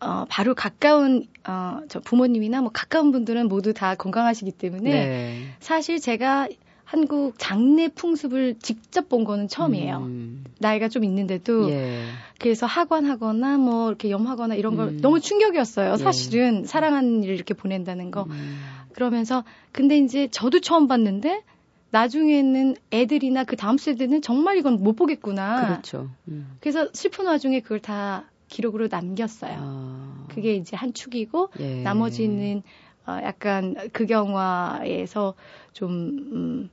어, 0.02 0.26
바로 0.28 0.56
가까운 0.56 1.26
어, 1.48 1.80
저 1.88 2.02
부모님이나 2.02 2.60
뭐 2.60 2.70
가까운 2.74 3.14
분들은 3.14 3.48
모두 3.48 3.74
다 3.74 3.96
건강하시기 3.96 4.52
때문에 4.52 4.92
네. 4.92 5.42
사실 5.62 6.02
제가 6.02 6.50
한국 6.92 7.36
장례 7.38 7.88
풍습을 7.88 8.56
직접 8.60 9.08
본 9.08 9.24
거는 9.24 9.48
처음이에요. 9.48 10.00
음. 10.00 10.44
나이가 10.60 10.90
좀 10.90 11.06
있는데도 11.06 11.72
예. 11.72 12.04
그래서 12.38 12.66
학원하거나 12.66 13.58
뭐 13.60 13.88
이렇게 13.88 14.12
염하거나 14.12 14.56
이런 14.56 14.76
걸 14.76 14.90
음. 14.90 15.00
너무 15.00 15.22
충격이었어요. 15.22 15.94
예. 15.94 15.96
사실은 15.96 16.66
사랑하는 16.66 17.24
일을 17.24 17.36
이렇게 17.36 17.54
보낸다는 17.54 18.12
거. 18.12 18.24
음. 18.24 18.60
그러면서 18.92 19.46
근데 19.72 19.98
이제 20.00 20.28
저도 20.28 20.60
처음 20.60 20.90
봤는데 20.90 21.44
나중에는 21.92 22.76
애들이나 22.92 23.46
그 23.46 23.56
다음 23.56 23.78
세대는 23.78 24.22
정말 24.22 24.58
이건 24.58 24.84
못 24.84 24.98
보겠구나. 24.98 25.68
그렇죠. 25.68 26.10
음. 26.28 26.58
그래서 26.60 26.90
슬픈 26.92 27.26
와중에 27.26 27.62
그걸 27.62 27.80
다 27.80 28.26
기록으로 28.50 28.90
남겼어요. 28.92 29.56
아. 29.58 30.26
그게 30.28 30.56
이제 30.56 30.76
한 30.76 30.94
축이고 30.94 31.52
예. 31.62 31.84
나머지는 31.84 32.64
어, 33.08 33.18
약간 33.24 33.76
극영화에서 33.94 35.36
좀 35.72 35.90
음, 36.34 36.70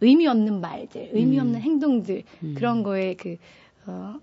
의미 0.00 0.26
없는 0.26 0.60
말들, 0.60 1.10
의미 1.12 1.38
음. 1.38 1.46
없는 1.46 1.60
행동들 1.60 2.24
음. 2.42 2.54
그런 2.56 2.82
거에 2.82 3.14
그 3.14 3.36
어, 3.86 4.16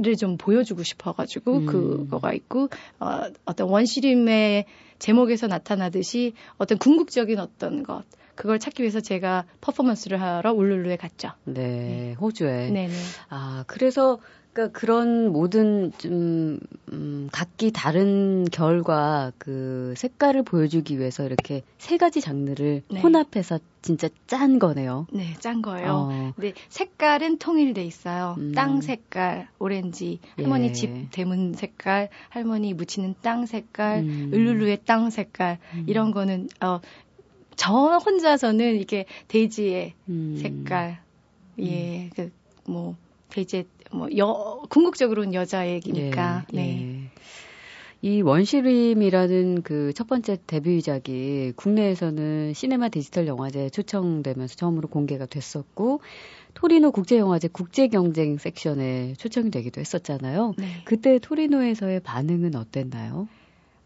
를좀 0.00 0.36
보여주고 0.36 0.84
싶어가지고 0.84 1.56
음. 1.56 1.66
그거가 1.66 2.32
있고 2.32 2.68
어, 3.00 3.22
어떤 3.44 3.68
원시림의 3.68 4.66
제목에서 4.98 5.48
나타나듯이 5.48 6.34
어떤 6.56 6.78
궁극적인 6.78 7.38
어떤 7.38 7.82
것 7.82 8.04
그걸 8.36 8.60
찾기 8.60 8.82
위해서 8.82 9.00
제가 9.00 9.46
퍼포먼스를 9.60 10.20
하러 10.20 10.52
울룰루에 10.52 10.96
갔죠. 10.96 11.32
네, 11.44 12.14
호주에. 12.20 12.70
네네. 12.70 12.94
아, 13.28 13.64
그래서 13.66 14.20
그러니까 14.58 14.76
그런 14.76 15.32
모든 15.32 15.92
좀 15.98 16.58
음, 16.92 17.28
각기 17.30 17.70
다른 17.70 18.44
결과 18.50 19.30
그 19.38 19.94
색깔을 19.96 20.42
보여주기 20.42 20.98
위해서 20.98 21.24
이렇게 21.24 21.62
세 21.78 21.96
가지 21.96 22.20
장르를 22.20 22.82
네. 22.90 23.00
혼합해서 23.00 23.60
진짜 23.82 24.08
짠 24.26 24.58
거네요. 24.58 25.06
네, 25.12 25.34
짠 25.38 25.62
거예요. 25.62 25.92
어, 25.92 26.32
근데 26.34 26.54
색깔은 26.70 27.38
통일돼 27.38 27.84
있어요. 27.84 28.34
음. 28.38 28.52
땅 28.52 28.80
색깔, 28.80 29.48
오렌지, 29.60 30.18
예. 30.38 30.42
할머니 30.42 30.72
집 30.72 30.90
대문 31.12 31.52
색깔, 31.52 32.08
할머니 32.28 32.74
묻히는 32.74 33.14
땅 33.22 33.46
색깔, 33.46 34.00
음. 34.00 34.30
을룰루의 34.34 34.80
땅 34.84 35.10
색깔 35.10 35.58
음. 35.74 35.84
이런 35.86 36.10
거는 36.10 36.48
어, 36.60 36.80
저 37.54 37.98
혼자서는 38.04 38.80
이게 38.80 39.04
돼지의 39.28 39.94
음. 40.08 40.36
색깔, 40.36 41.00
예, 41.60 42.10
그 42.16 42.32
뭐 42.68 42.96
돼지 43.38 43.64
뭐 43.92 44.08
여, 44.16 44.62
궁극적으로는 44.68 45.34
여자 45.34 45.68
얘기니까, 45.68 46.46
예, 46.52 46.56
네. 46.56 47.02
예. 47.04 47.18
이 48.00 48.22
원시림이라는 48.22 49.62
그 49.62 49.92
첫 49.92 50.06
번째 50.06 50.38
데뷔작이 50.46 51.52
국내에서는 51.56 52.54
시네마 52.54 52.90
디지털 52.90 53.26
영화제에 53.26 53.70
초청되면서 53.70 54.54
처음으로 54.54 54.86
공개가 54.88 55.26
됐었고 55.26 56.00
토리노 56.54 56.92
국제영화제 56.92 57.48
국제경쟁 57.48 58.38
섹션에 58.38 59.14
초청이 59.18 59.50
되기도 59.50 59.80
했었잖아요. 59.80 60.54
네. 60.58 60.66
그때 60.84 61.18
토리노에서의 61.18 62.00
반응은 62.00 62.54
어땠나요? 62.54 63.28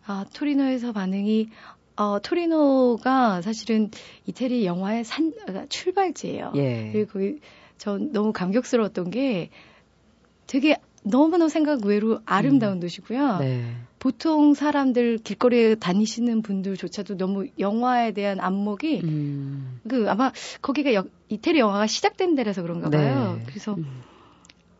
아, 0.04 0.26
토리노에서 0.34 0.92
반응이 0.92 1.48
어, 1.96 2.18
토리노가 2.20 3.42
사실은 3.42 3.90
이태리 4.26 4.66
영화의 4.66 5.04
산 5.04 5.32
아, 5.48 5.66
출발지예요. 5.68 6.52
예. 6.56 6.90
그리고 6.92 7.12
거기 7.12 7.38
전 7.82 8.12
너무 8.12 8.32
감격스러웠던 8.32 9.10
게 9.10 9.50
되게 10.46 10.76
너무너무 11.02 11.48
생각 11.48 11.84
외로 11.84 12.20
아름다운 12.24 12.78
도시고요. 12.78 13.38
네. 13.38 13.74
보통 13.98 14.54
사람들 14.54 15.18
길거리에 15.18 15.74
다니시는 15.74 16.42
분들조차도 16.42 17.16
너무 17.16 17.46
영화에 17.58 18.12
대한 18.12 18.38
안목이 18.38 19.00
음. 19.02 19.80
그 19.88 20.08
아마 20.08 20.30
거기가 20.60 20.94
여- 20.94 21.06
이태리 21.28 21.58
영화가 21.58 21.88
시작된 21.88 22.36
데라서 22.36 22.62
그런가 22.62 22.88
봐요. 22.88 23.34
네. 23.38 23.44
그래서 23.48 23.74
음. 23.74 23.84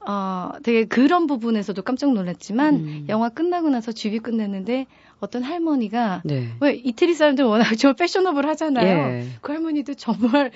어, 0.07 0.53
되게 0.63 0.85
그런 0.85 1.27
부분에서도 1.27 1.83
깜짝 1.83 2.13
놀랐지만 2.13 2.75
음. 2.77 3.07
영화 3.09 3.31
끝나고 3.31 3.69
나서 3.71 3.91
쥐비 3.91 4.21
끝냈는데 4.21 4.87
어떤 5.19 5.43
할머니가 5.43 6.23
네. 6.25 6.51
왜 6.61 6.75
이태리 6.75 7.15
사람들 7.15 7.45
워낙 7.47 7.75
저 7.77 7.95
패셔너블 7.95 8.47
하잖아요. 8.51 8.87
예. 9.23 9.27
그 9.41 9.51
할머니도 9.51 9.95
정말 9.95 10.53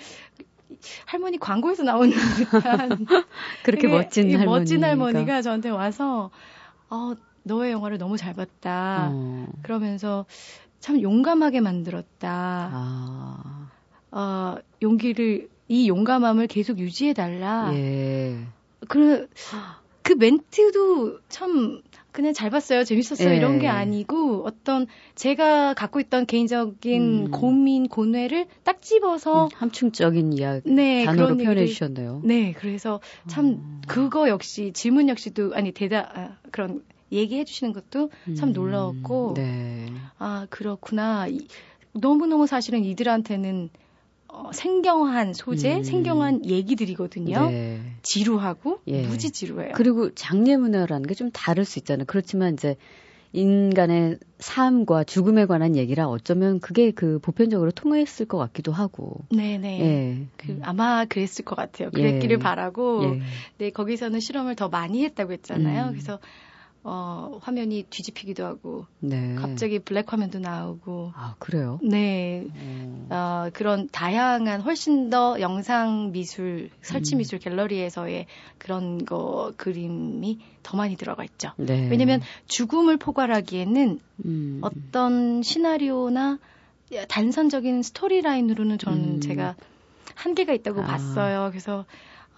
할머니 1.05 1.38
광고에서 1.38 1.83
나오는 1.83 2.11
듯한 2.11 3.07
그렇게 3.64 3.88
멋진 3.88 4.31
이 4.31 4.35
할머니가. 4.35 4.59
멋진 4.59 4.85
할머니가 4.85 5.42
저한테 5.42 5.70
와서 5.70 6.31
어, 6.90 7.14
너의 7.42 7.72
영화를 7.72 7.99
너무 7.99 8.16
잘 8.16 8.35
봤다. 8.35 9.11
어. 9.12 9.46
그러면서 9.62 10.27
참 10.81 11.01
용감하게 11.01 11.61
만들었다. 11.61 12.70
아. 12.72 13.70
어, 14.11 14.57
용기를 14.83 15.49
이 15.68 15.88
용감함을 15.88 16.46
계속 16.46 16.79
유지해 16.79 17.12
달라. 17.12 17.70
예. 17.75 18.38
그, 18.88 19.29
그 20.07 20.12
멘트도 20.12 21.19
참 21.29 21.83
그냥 22.12 22.33
잘 22.33 22.49
봤어요. 22.49 22.85
재밌었어요. 22.85 23.31
예. 23.33 23.37
이런 23.37 23.59
게 23.59 23.66
아니고 23.66 24.45
어떤 24.47 24.87
제가 25.16 25.75
갖고 25.75 25.99
있던 25.99 26.27
개인적인 26.27 27.27
음. 27.27 27.31
고민, 27.33 27.88
고뇌를 27.88 28.47
딱 28.62 28.81
집어서 28.81 29.47
음, 29.47 29.49
함축적인 29.53 30.33
이야기 30.33 30.71
네, 30.71 31.05
단어로 31.05 31.37
표현해 31.37 31.66
주셨네요. 31.66 32.23
네, 32.25 32.55
그래서 32.57 33.01
참 33.27 33.47
음. 33.47 33.81
그거 33.88 34.29
역시 34.29 34.71
질문 34.73 35.09
역시도 35.09 35.55
아니 35.57 35.73
대답 35.73 36.16
아, 36.16 36.37
그런 36.53 36.85
얘기해 37.11 37.45
주시는 37.45 37.73
것도 37.73 38.11
참 38.37 38.51
음, 38.51 38.53
놀라웠고 38.53 39.35
네. 39.35 39.87
아 40.19 40.47
그렇구나 40.51 41.27
이- 41.27 41.49
너무너무 41.92 42.47
사실은 42.47 42.85
이들한테는 42.85 43.71
어, 44.29 44.51
생경한 44.53 45.33
소재, 45.35 45.77
음. 45.77 45.83
생경한 45.85 46.45
얘기들이거든요. 46.47 47.51
네. 47.51 47.81
지루하고 48.03 48.81
예. 48.89 49.03
무지 49.07 49.31
지루해요. 49.31 49.73
그리고 49.75 50.15
장례 50.15 50.57
문화라는 50.57 51.07
게 51.07 51.15
좀 51.15 51.31
다를 51.33 51.65
수 51.65 51.79
있잖아요. 51.79 52.05
그렇지만 52.07 52.55
이제 52.55 52.77
인간의 53.33 54.19
삶과 54.39 55.05
죽음에 55.05 55.47
관한 55.47 55.77
얘기라 55.77 56.07
어쩌면 56.09 56.59
그게 56.61 56.91
그 56.91 57.19
보편적으로 57.21 57.71
통했을 57.71 58.27
것 58.27 58.39
같기도 58.39 58.73
하고. 58.73 59.21
네네. 59.31 59.81
예. 59.81 60.27
그, 60.37 60.59
아마 60.62 61.05
그랬을 61.05 61.45
것 61.45 61.55
같아요. 61.57 61.91
그랬기를 61.91 62.37
예. 62.37 62.39
바라고. 62.43 63.05
예. 63.05 63.21
네, 63.59 63.71
거기서는 63.71 64.21
실험을 64.21 64.57
더 64.57 64.69
많이 64.69 65.05
했다고 65.05 65.33
했잖아요. 65.33 65.87
음. 65.87 65.91
그래서 65.93 66.19
어, 66.88 67.40
화면이 67.42 67.87
뒤집히기도 67.90 68.46
하고 68.46 68.87
네. 69.01 69.35
갑자기 69.35 69.81
블랙 69.81 70.12
화면도 70.12 70.38
나오고. 70.38 71.12
아, 71.16 71.35
그래요? 71.40 71.81
네. 71.83 72.46
어. 72.55 73.07
어, 73.11 73.51
그런 73.53 73.88
다양한 73.90 74.61
훨씬 74.61 75.11
더 75.11 75.40
영상 75.40 76.12
미술, 76.12 76.70
설치 76.83 77.16
음. 77.16 77.18
미술 77.18 77.40
갤러리에서의 77.40 78.27
그런 78.59 79.05
거 79.05 79.53
그림이 79.57 80.38
더 80.62 80.77
많이 80.77 80.96
들어가 80.96 81.25
있죠. 81.25 81.51
네. 81.57 81.88
왜냐면 81.90 82.20
죽음을 82.46 82.99
포괄하기에는 82.99 83.99
음. 84.25 84.61
어떤 84.62 85.42
시나리오나 85.42 86.38
단선적인 87.09 87.83
스토리라인으로는 87.83 88.79
저는 88.79 89.05
음. 89.16 89.20
제가 89.20 89.57
한계가 90.14 90.53
있다고 90.53 90.83
아. 90.83 90.87
봤어요. 90.87 91.49
그래서 91.51 91.85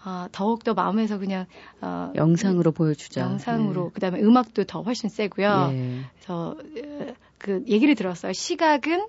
아, 0.02 0.28
더욱더 0.32 0.74
마음에서 0.74 1.18
그냥 1.18 1.46
어, 1.80 2.12
영상으로 2.14 2.72
보여주자. 2.72 3.20
영상으로 3.20 3.90
그다음에 3.90 4.20
음악도 4.20 4.64
더 4.64 4.82
훨씬 4.82 5.08
세고요. 5.08 5.70
예. 5.72 6.00
그래서 6.14 6.56
어, 6.56 7.14
그 7.38 7.62
얘기를 7.66 7.94
들었어요. 7.94 8.32
시각은 8.32 9.06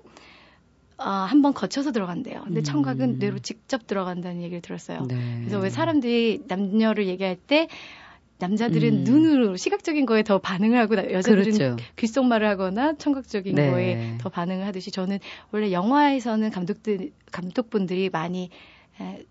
어, 0.98 1.08
한번 1.08 1.54
거쳐서 1.54 1.92
들어간대요. 1.92 2.42
근데 2.44 2.60
음. 2.60 2.62
청각은 2.62 3.18
뇌로 3.18 3.38
직접 3.38 3.86
들어간다는 3.86 4.42
얘기를 4.42 4.60
들었어요. 4.60 5.06
네. 5.08 5.16
그래서 5.40 5.58
왜 5.58 5.70
사람들이 5.70 6.42
남녀를 6.46 7.06
얘기할 7.06 7.36
때 7.36 7.68
남자들은 8.38 8.88
음. 8.98 9.04
눈으로 9.04 9.56
시각적인 9.56 10.06
거에 10.06 10.22
더 10.22 10.38
반응을 10.38 10.78
하고 10.78 10.96
나- 10.96 11.10
여자들은 11.10 11.42
그렇죠. 11.52 11.76
귓속말을 11.96 12.46
하거나 12.48 12.94
청각적인 12.94 13.54
네. 13.54 13.70
거에 13.70 14.14
더 14.18 14.28
반응을 14.28 14.66
하듯이 14.66 14.90
저는 14.90 15.18
원래 15.52 15.72
영화에서는 15.72 16.50
감독들 16.50 17.12
감독분들이 17.32 18.08
많이 18.10 18.44
에, 18.44 18.48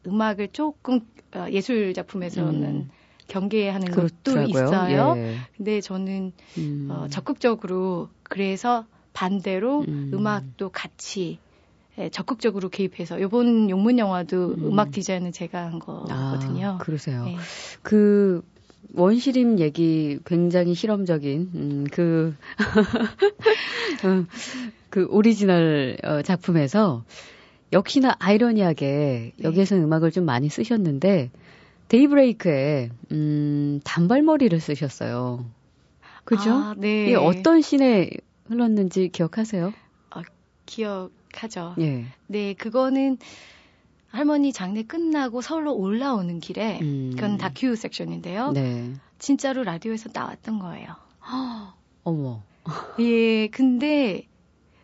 음악을 0.05 0.49
조금 0.49 1.01
어, 1.35 1.45
예술 1.51 1.93
작품에서는 1.93 2.63
음. 2.63 2.89
경계하는 3.27 3.91
것도 3.91 4.09
그렇더라고요. 4.23 4.47
있어요. 4.47 5.13
예. 5.17 5.35
근데 5.55 5.81
저는 5.81 6.31
음. 6.57 6.87
어, 6.89 7.07
적극적으로 7.09 8.09
그래서 8.23 8.85
반대로 9.13 9.81
음. 9.87 10.11
음. 10.13 10.27
악도 10.27 10.69
같이 10.69 11.39
예, 11.97 12.09
적극적으로 12.09 12.69
개입해서 12.69 13.19
이번 13.19 13.69
용문 13.69 13.99
영화도 13.99 14.55
음. 14.57 14.71
음. 14.71 14.79
악 14.79 14.91
디자인은 14.91 15.31
제가 15.31 15.65
한 15.65 15.79
거거든요. 15.79 16.67
아, 16.67 16.77
그러세요. 16.77 17.25
네. 17.25 17.35
그 17.81 18.41
원시림 18.93 19.59
얘기 19.59 20.19
굉장히 20.25 20.73
실험적인 20.73 21.51
음, 21.53 21.83
그, 21.91 22.33
어, 24.03 24.25
그 24.89 25.05
오리지널 25.09 25.97
어, 26.03 26.21
작품에서 26.21 27.03
역시나 27.71 28.15
아이러니하게 28.19 29.33
네. 29.35 29.43
여기에서는 29.43 29.83
음악을 29.83 30.11
좀 30.11 30.25
많이 30.25 30.49
쓰셨는데 30.49 31.31
데이브레이크에 31.87 32.89
음, 33.11 33.79
단발머리를 33.83 34.59
쓰셨어요. 34.59 35.45
그죠? 36.23 36.51
아, 36.51 36.75
네. 36.77 37.05
이게 37.05 37.15
어떤 37.15 37.61
씬에 37.61 38.09
흘렀는지 38.47 39.09
기억하세요? 39.09 39.73
기억하죠. 40.69 41.73
예. 41.79 42.05
네, 42.27 42.53
그거는 42.53 43.17
할머니 44.09 44.53
장례 44.53 44.83
끝나고 44.83 45.41
서울로 45.41 45.73
올라오는 45.73 46.39
길에 46.39 46.79
음. 46.81 47.11
그건 47.15 47.37
다큐 47.37 47.75
섹션인데요. 47.75 48.51
네. 48.51 48.93
진짜로 49.17 49.63
라디오에서 49.63 50.09
나왔던 50.13 50.59
거예요. 50.59 50.95
어머. 52.03 52.43
예, 52.99 53.47
근데 53.47 54.27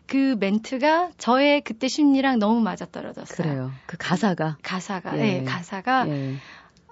그 0.06 0.36
멘트가 0.38 1.10
저의 1.18 1.62
그때 1.62 1.88
심리랑 1.88 2.38
너무 2.38 2.60
맞아떨어졌어요. 2.60 3.48
그래요. 3.48 3.70
그 3.86 3.96
가사가. 3.98 4.58
가사가, 4.62 5.18
예. 5.18 5.40
예, 5.40 5.42
가사가 5.44 6.08
예. 6.08 6.34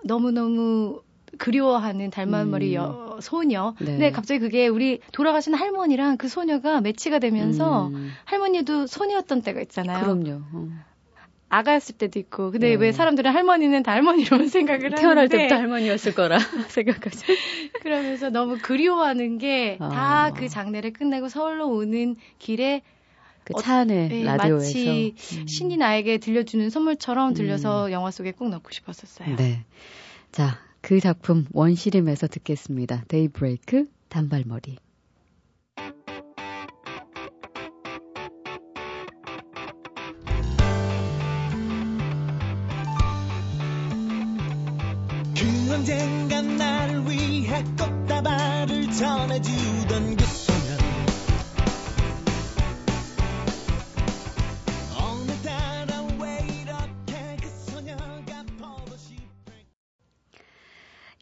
너무 0.04 0.30
너무 0.32 1.00
그리워하는 1.38 2.10
닮은머리 2.10 2.70
음. 2.70 2.74
여, 2.74 3.18
소녀. 3.20 3.74
네. 3.80 3.86
근데 3.86 4.10
갑자기 4.10 4.40
그게 4.40 4.68
우리 4.68 5.00
돌아가신 5.12 5.54
할머니랑 5.54 6.16
그 6.16 6.28
소녀가 6.28 6.80
매치가 6.80 7.18
되면서 7.18 7.88
음, 7.88 8.12
할머니도 8.24 8.86
소녀였던 8.86 9.42
때가 9.42 9.60
있잖아요. 9.62 10.00
그럼요. 10.02 10.42
어. 10.52 10.68
아가였을 11.48 11.96
때도 11.96 12.18
있고. 12.18 12.50
근데 12.50 12.70
네. 12.70 12.74
왜 12.74 12.92
사람들은 12.92 13.32
할머니는 13.32 13.82
다 13.82 13.92
할머니로만 13.92 14.48
생각을 14.48 14.90
태어날 14.90 15.18
하는데 15.18 15.36
때부터 15.36 15.54
할머니였을 15.54 16.14
거라 16.14 16.38
생각하죠. 16.68 17.32
그러면서 17.80 18.30
너무 18.30 18.58
그리워하는 18.60 19.38
게다 19.38 19.84
아. 19.84 20.32
그 20.32 20.48
장례를 20.48 20.92
끝내고 20.92 21.28
서울로 21.28 21.68
오는 21.68 22.16
길에 22.38 22.82
그 23.44 23.52
어, 23.56 23.60
차 23.60 23.80
안에 23.80 24.08
예, 24.10 24.24
라디오에서. 24.24 24.64
마치 24.64 25.14
음. 25.38 25.46
신이 25.46 25.76
나에게 25.76 26.18
들려주는 26.18 26.70
선물처럼 26.70 27.34
들려서 27.34 27.92
영화 27.92 28.10
속에 28.10 28.32
꼭 28.32 28.48
넣고 28.48 28.70
싶었었어요. 28.70 29.36
네. 29.36 29.64
자, 30.32 30.58
그 30.80 30.98
작품 31.00 31.46
원시림에서 31.52 32.26
듣겠습니다. 32.26 33.04
데이브레이크 33.08 33.86
단발머리. 34.08 34.78
그 45.36 45.72
언젠가 45.74 46.40
나를 46.40 47.10
위해 47.10 47.62
꽃다발을 47.78 48.90
전해주던 48.92 50.16
그 50.16 50.43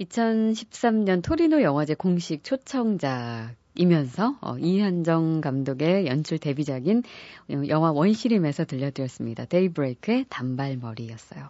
2013년 0.03 1.23
토리노 1.23 1.63
영화제 1.63 1.95
공식 1.95 2.45
초청작 2.45 3.55
이면서 3.75 4.37
어, 4.41 4.59
이한정 4.59 5.41
감독의 5.41 6.07
연출 6.07 6.39
데뷔작인 6.39 7.03
영화 7.69 7.91
원시림에서 7.93 8.65
들려드렸습니다. 8.67 9.47
데이브레이크의 9.47 10.27
단발머리였어요. 10.29 11.49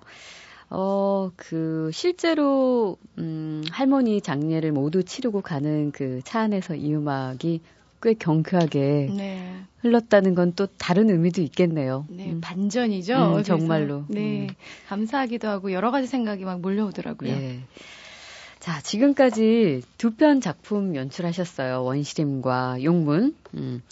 어, 0.74 1.30
그, 1.36 1.90
실제로, 1.92 2.96
음, 3.18 3.62
할머니 3.70 4.20
장례를 4.22 4.72
모두 4.72 5.02
치르고 5.02 5.42
가는 5.42 5.90
그 5.90 6.20
차 6.24 6.40
안에서 6.40 6.74
이 6.76 6.94
음악이 6.94 7.60
꽤 8.00 8.14
경쾌하게 8.14 9.10
네. 9.14 9.56
흘렀다는 9.80 10.34
건 10.34 10.52
또 10.54 10.66
다른 10.78 11.10
의미도 11.10 11.42
있겠네요. 11.42 12.06
네, 12.08 12.32
음. 12.32 12.40
반전이죠. 12.40 13.34
음, 13.38 13.42
정말로. 13.42 14.04
네, 14.08 14.46
음. 14.48 14.54
감사하기도 14.88 15.46
하고 15.48 15.72
여러 15.72 15.90
가지 15.90 16.06
생각이 16.06 16.44
막 16.44 16.60
몰려오더라고요. 16.60 17.30
예. 17.30 17.60
자, 18.62 18.80
지금까지 18.80 19.82
두 19.98 20.12
편 20.12 20.40
작품 20.40 20.94
연출하셨어요. 20.94 21.82
원시림과 21.82 22.84
용문. 22.84 23.34
음, 23.54 23.82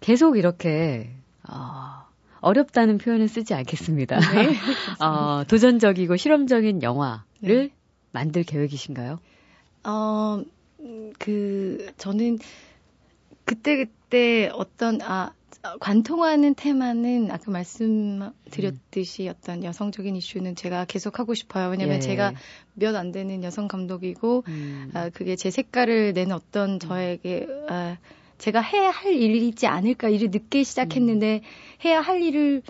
계속 0.00 0.36
이렇게, 0.38 1.10
어, 1.48 2.04
어렵다는 2.40 2.98
표현은 2.98 3.26
쓰지 3.26 3.54
않겠습니다. 3.54 4.20
네. 4.20 4.54
어, 5.04 5.42
도전적이고 5.48 6.16
실험적인 6.16 6.84
영화를 6.84 7.24
네. 7.40 7.70
만들 8.12 8.44
계획이신가요? 8.44 9.18
어, 9.82 10.42
그, 11.18 11.92
저는 11.98 12.38
그때그때 13.44 14.48
어떤, 14.54 15.02
아, 15.02 15.32
관통하는 15.80 16.54
테마는 16.54 17.30
아까 17.30 17.50
말씀드렸듯이 17.50 19.28
음. 19.28 19.34
어떤 19.36 19.64
여성적인 19.64 20.16
이슈는 20.16 20.56
제가 20.56 20.84
계속 20.84 21.18
하고 21.18 21.34
싶어요. 21.34 21.68
왜냐면 21.70 21.96
예. 21.96 22.00
제가 22.00 22.32
몇 22.74 22.96
안 22.96 23.12
되는 23.12 23.42
여성 23.44 23.68
감독이고, 23.68 24.44
음. 24.48 24.90
아, 24.94 25.10
그게 25.10 25.36
제 25.36 25.50
색깔을 25.50 26.12
내는 26.12 26.32
어떤 26.34 26.74
음. 26.74 26.78
저에게, 26.78 27.46
아, 27.68 27.96
제가 28.38 28.60
해야 28.60 28.90
할 28.90 29.12
일이지 29.14 29.66
않을까 29.66 30.08
일을 30.08 30.30
늦게 30.30 30.62
시작했는데 30.64 31.42
음. 31.42 31.84
해야 31.84 32.00
할 32.00 32.22
일을 32.22 32.62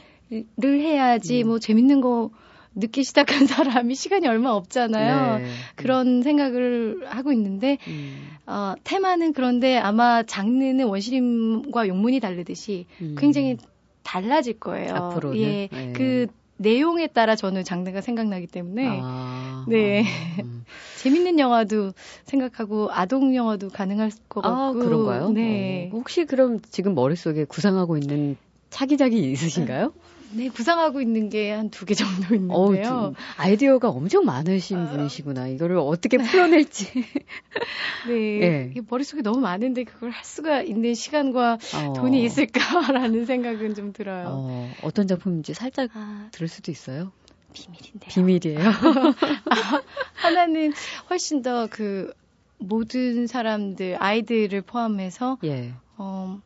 를 0.56 0.80
해야지 0.80 1.42
음. 1.42 1.48
뭐 1.48 1.58
재밌는 1.58 2.00
거 2.00 2.30
늦게 2.74 3.02
시작한 3.02 3.46
사람이 3.46 3.94
시간이 3.94 4.26
얼마 4.28 4.50
없잖아요. 4.50 5.38
네. 5.38 5.50
그런 5.76 6.22
생각을 6.22 7.06
하고 7.06 7.32
있는데 7.32 7.78
음. 7.88 8.30
어, 8.46 8.74
테마는 8.84 9.32
그런데 9.32 9.76
아마 9.76 10.22
장르는 10.22 10.86
원시림과 10.86 11.88
용문이 11.88 12.20
다르듯이 12.20 12.86
음. 13.00 13.16
굉장히 13.18 13.56
달라질 14.02 14.58
거예요. 14.58 14.94
앞으로는. 14.94 15.38
예. 15.38 15.68
네. 15.70 15.92
그 15.94 16.26
내용에 16.56 17.06
따라 17.06 17.36
저는 17.36 17.64
장르가 17.64 18.02
생각나기 18.02 18.46
때문에 18.46 19.00
아, 19.02 19.64
네 19.66 20.04
음. 20.42 20.64
재밌는 21.00 21.38
영화도 21.38 21.92
생각하고 22.24 22.90
아동 22.92 23.34
영화도 23.34 23.70
가능할 23.70 24.10
것 24.28 24.44
아, 24.44 24.50
같고 24.50 24.80
아, 24.80 24.84
그런가요? 24.84 25.30
네 25.30 25.88
어, 25.90 25.96
혹시 25.96 26.26
그럼 26.26 26.60
지금 26.70 26.94
머릿속에 26.94 27.44
구상하고 27.44 27.96
있는 27.96 28.36
차기작이 28.68 29.30
있으신가요? 29.32 29.94
네, 30.32 30.48
구상하고 30.48 31.00
있는 31.00 31.28
게 31.28 31.50
한 31.50 31.70
두 31.70 31.84
개 31.86 31.94
정도 31.94 32.34
있는데요. 32.34 33.12
어, 33.12 33.12
아이디어가 33.36 33.88
엄청 33.90 34.24
많으신 34.24 34.78
아, 34.78 34.90
분이시구나. 34.90 35.48
이거를 35.48 35.76
어떻게 35.78 36.18
풀어낼지. 36.18 36.86
네. 38.06 38.38
네. 38.74 38.74
머릿속에 38.88 39.22
너무 39.22 39.40
많은데 39.40 39.84
그걸 39.84 40.10
할 40.10 40.24
수가 40.24 40.62
있는 40.62 40.94
시간과 40.94 41.58
어. 41.74 41.92
돈이 41.94 42.22
있을까라는 42.24 43.24
생각은 43.26 43.74
좀 43.74 43.92
들어요. 43.92 44.26
어, 44.28 44.72
어떤 44.82 45.06
작품인지 45.06 45.54
살짝 45.54 45.90
아. 45.94 46.28
들을 46.32 46.48
수도 46.48 46.70
있어요? 46.70 47.12
비밀인데요. 47.52 48.08
비밀이에요. 48.08 48.60
아, 49.50 49.82
하나는 50.22 50.72
훨씬 51.10 51.42
더 51.42 51.66
그 51.70 52.12
모든 52.58 53.26
사람들, 53.26 53.96
아이들을 54.00 54.62
포함해서 54.62 55.38
예. 55.44 55.72
어, 55.96 56.40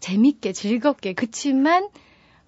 재밌게 0.00 0.52
즐겁게 0.52 1.14
그치만 1.14 1.88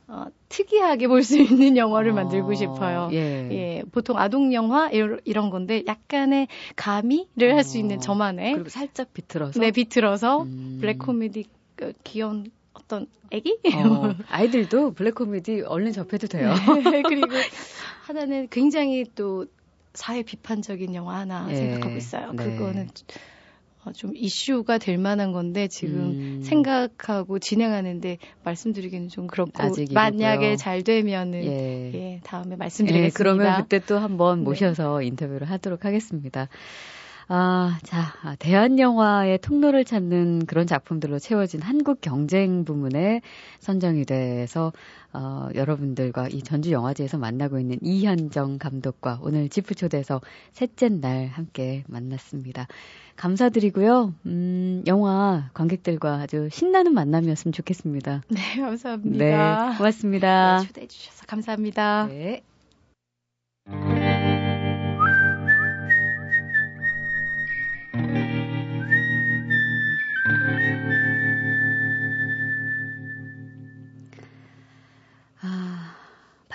어, 0.08 0.26
특이하게 0.48 1.08
볼 1.08 1.22
수 1.24 1.36
있는 1.38 1.76
영화를 1.76 2.12
어, 2.12 2.14
만들고 2.14 2.54
싶어요. 2.54 3.08
예. 3.12 3.48
예. 3.50 3.82
보통 3.90 4.18
아동 4.18 4.52
영화 4.54 4.88
이런 4.90 5.50
건데 5.50 5.82
약간의 5.86 6.46
가미를 6.76 7.52
어, 7.52 7.56
할수 7.56 7.78
있는 7.78 7.98
저만의 7.98 8.52
그리고 8.54 8.68
살짝 8.68 9.12
비틀어서 9.12 9.58
네 9.58 9.70
비틀어서 9.72 10.42
음. 10.42 10.78
블랙 10.80 10.98
코미디 10.98 11.44
그 11.74 11.92
귀여운 12.04 12.46
어떤 12.72 13.06
애기? 13.30 13.58
어, 13.74 14.14
아이들도 14.28 14.92
블랙 14.92 15.14
코미디 15.16 15.62
얼른 15.62 15.92
접해도 15.92 16.28
돼요. 16.28 16.54
네, 16.90 17.02
그리고 17.02 17.34
하나는 18.06 18.48
굉장히 18.48 19.04
또 19.14 19.46
사회 19.94 20.22
비판적인 20.22 20.94
영화 20.94 21.16
하나 21.18 21.48
예. 21.50 21.56
생각하고 21.56 21.96
있어요. 21.96 22.32
네. 22.32 22.44
그거는 22.44 22.82
어, 22.88 23.14
좀 23.92 24.12
이슈가 24.14 24.78
될 24.78 24.98
만한 24.98 25.32
건데 25.32 25.68
지금 25.68 26.10
음. 26.10 26.40
생각하고 26.42 27.38
진행하는데 27.38 28.18
말씀드리기는 28.44 29.08
좀 29.08 29.26
그렇고 29.26 29.50
아직 29.56 29.92
만약에 29.92 30.56
잘 30.56 30.82
되면은 30.82 31.44
예, 31.44 31.92
예 31.94 32.20
다음에 32.24 32.56
말씀드리겠습니다. 32.56 33.06
예, 33.06 33.10
그러면 33.14 33.62
그때 33.62 33.78
또 33.80 33.98
한번 33.98 34.40
네. 34.40 34.44
모셔서 34.44 34.98
네. 34.98 35.06
인터뷰를 35.06 35.48
하도록 35.50 35.84
하겠습니다. 35.84 36.48
아, 37.28 37.78
자, 37.82 38.14
아, 38.22 38.36
대한 38.36 38.78
영화의 38.78 39.38
통로를 39.38 39.84
찾는 39.84 40.46
그런 40.46 40.66
작품들로 40.66 41.18
채워진 41.18 41.60
한국 41.60 42.00
경쟁 42.00 42.64
부문에 42.64 43.20
선정이 43.58 44.04
돼서 44.04 44.72
어, 45.12 45.48
여러분들과 45.54 46.28
이 46.28 46.42
전주 46.42 46.70
영화제에서 46.70 47.18
만나고 47.18 47.58
있는 47.58 47.78
이현정 47.82 48.58
감독과 48.58 49.20
오늘 49.22 49.48
지프 49.48 49.74
초대에서 49.74 50.20
셋째 50.52 50.88
날 50.88 51.26
함께 51.26 51.82
만났습니다. 51.88 52.68
감사드리고요. 53.16 54.14
음, 54.26 54.84
영화 54.86 55.50
관객들과 55.54 56.20
아주 56.20 56.48
신나는 56.52 56.94
만남이었으면 56.94 57.52
좋겠습니다. 57.52 58.22
네, 58.28 58.60
감사합니다. 58.60 59.70
네, 59.70 59.76
고맙습니다. 59.78 60.58
네, 60.58 60.66
초대해 60.66 60.86
주셔서 60.86 61.24
감사합니다. 61.26 62.06
네. 62.08 62.42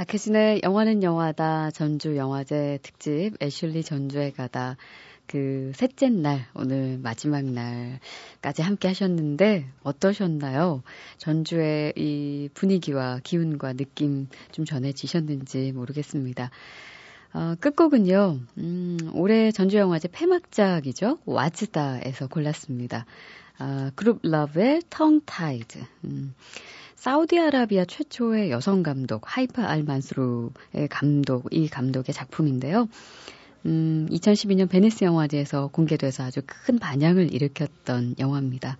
박혜진의 0.01 0.61
영화는 0.63 1.03
영화다 1.03 1.69
전주 1.69 2.17
영화제 2.17 2.79
특집 2.81 3.33
애슐리 3.39 3.83
전주에 3.83 4.31
가다 4.31 4.75
그 5.27 5.71
셋째 5.75 6.09
날 6.09 6.47
오늘 6.55 6.97
마지막 6.97 7.45
날까지 7.45 8.63
함께 8.63 8.87
하셨는데 8.87 9.67
어떠셨나요? 9.83 10.81
전주의 11.19 11.93
이 11.95 12.49
분위기와 12.55 13.19
기운과 13.21 13.73
느낌 13.73 14.27
좀 14.51 14.65
전해지셨는지 14.65 15.71
모르겠습니다. 15.71 16.49
어, 17.33 17.55
끝곡은요, 17.59 18.39
음, 18.57 18.97
올해 19.13 19.51
전주영화제 19.51 20.09
폐막작이죠. 20.11 21.19
와즈다에서 21.25 22.27
골랐습니다. 22.27 23.05
아, 23.57 23.91
Grouplove의 23.95 24.81
Tongue 24.89 25.21
Tied. 25.25 25.79
음, 26.03 26.33
사우디아라비아 26.95 27.85
최초의 27.85 28.51
여성 28.51 28.83
감독 28.83 29.23
하이파 29.25 29.65
알 29.65 29.83
만스루의 29.83 30.87
감독 30.89 31.47
이 31.51 31.67
감독의 31.67 32.13
작품인데요. 32.13 32.89
음, 33.65 34.07
2012년 34.11 34.69
베네스 34.69 35.03
영화제에서 35.03 35.67
공개돼서 35.67 36.23
아주 36.23 36.41
큰 36.45 36.79
반향을 36.79 37.33
일으켰던 37.33 38.15
영화입니다. 38.19 38.77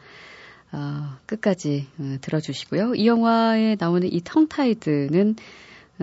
어, 0.74 1.18
끝까지 1.26 1.88
어, 2.00 2.18
들어주시고요. 2.22 2.96
이 2.96 3.08
영화에 3.08 3.78
나오는 3.80 4.08
이 4.12 4.22
텅타이드는 4.24 5.36
어, 5.38 5.42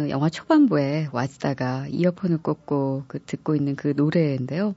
영화 0.09 0.28
초반부에 0.28 1.09
와즈다가 1.12 1.86
이어폰을 1.89 2.39
꽂고 2.39 3.05
그 3.09 3.18
듣고 3.24 3.57
있는 3.57 3.74
그 3.74 3.95
노래인데요. 3.97 4.74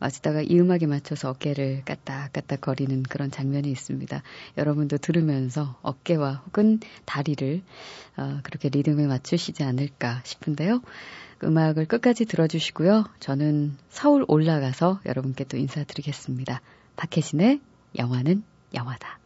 와즈다가 0.00 0.42
이 0.42 0.58
음악에 0.58 0.86
맞춰서 0.86 1.30
어깨를 1.30 1.82
까딱까딱 1.84 2.60
거리는 2.60 3.02
그런 3.04 3.30
장면이 3.30 3.70
있습니다. 3.70 4.22
여러분도 4.56 4.98
들으면서 4.98 5.78
어깨와 5.82 6.42
혹은 6.46 6.80
다리를 7.04 7.62
어, 8.16 8.40
그렇게 8.42 8.68
리듬에 8.68 9.06
맞추시지 9.06 9.62
않을까 9.62 10.22
싶은데요. 10.24 10.82
음악을 11.42 11.86
끝까지 11.86 12.24
들어주시고요. 12.24 13.04
저는 13.20 13.76
서울 13.90 14.24
올라가서 14.26 15.00
여러분께 15.06 15.44
또 15.44 15.56
인사드리겠습니다. 15.56 16.60
박혜진의 16.96 17.60
영화는 17.96 18.42
영화다. 18.74 19.18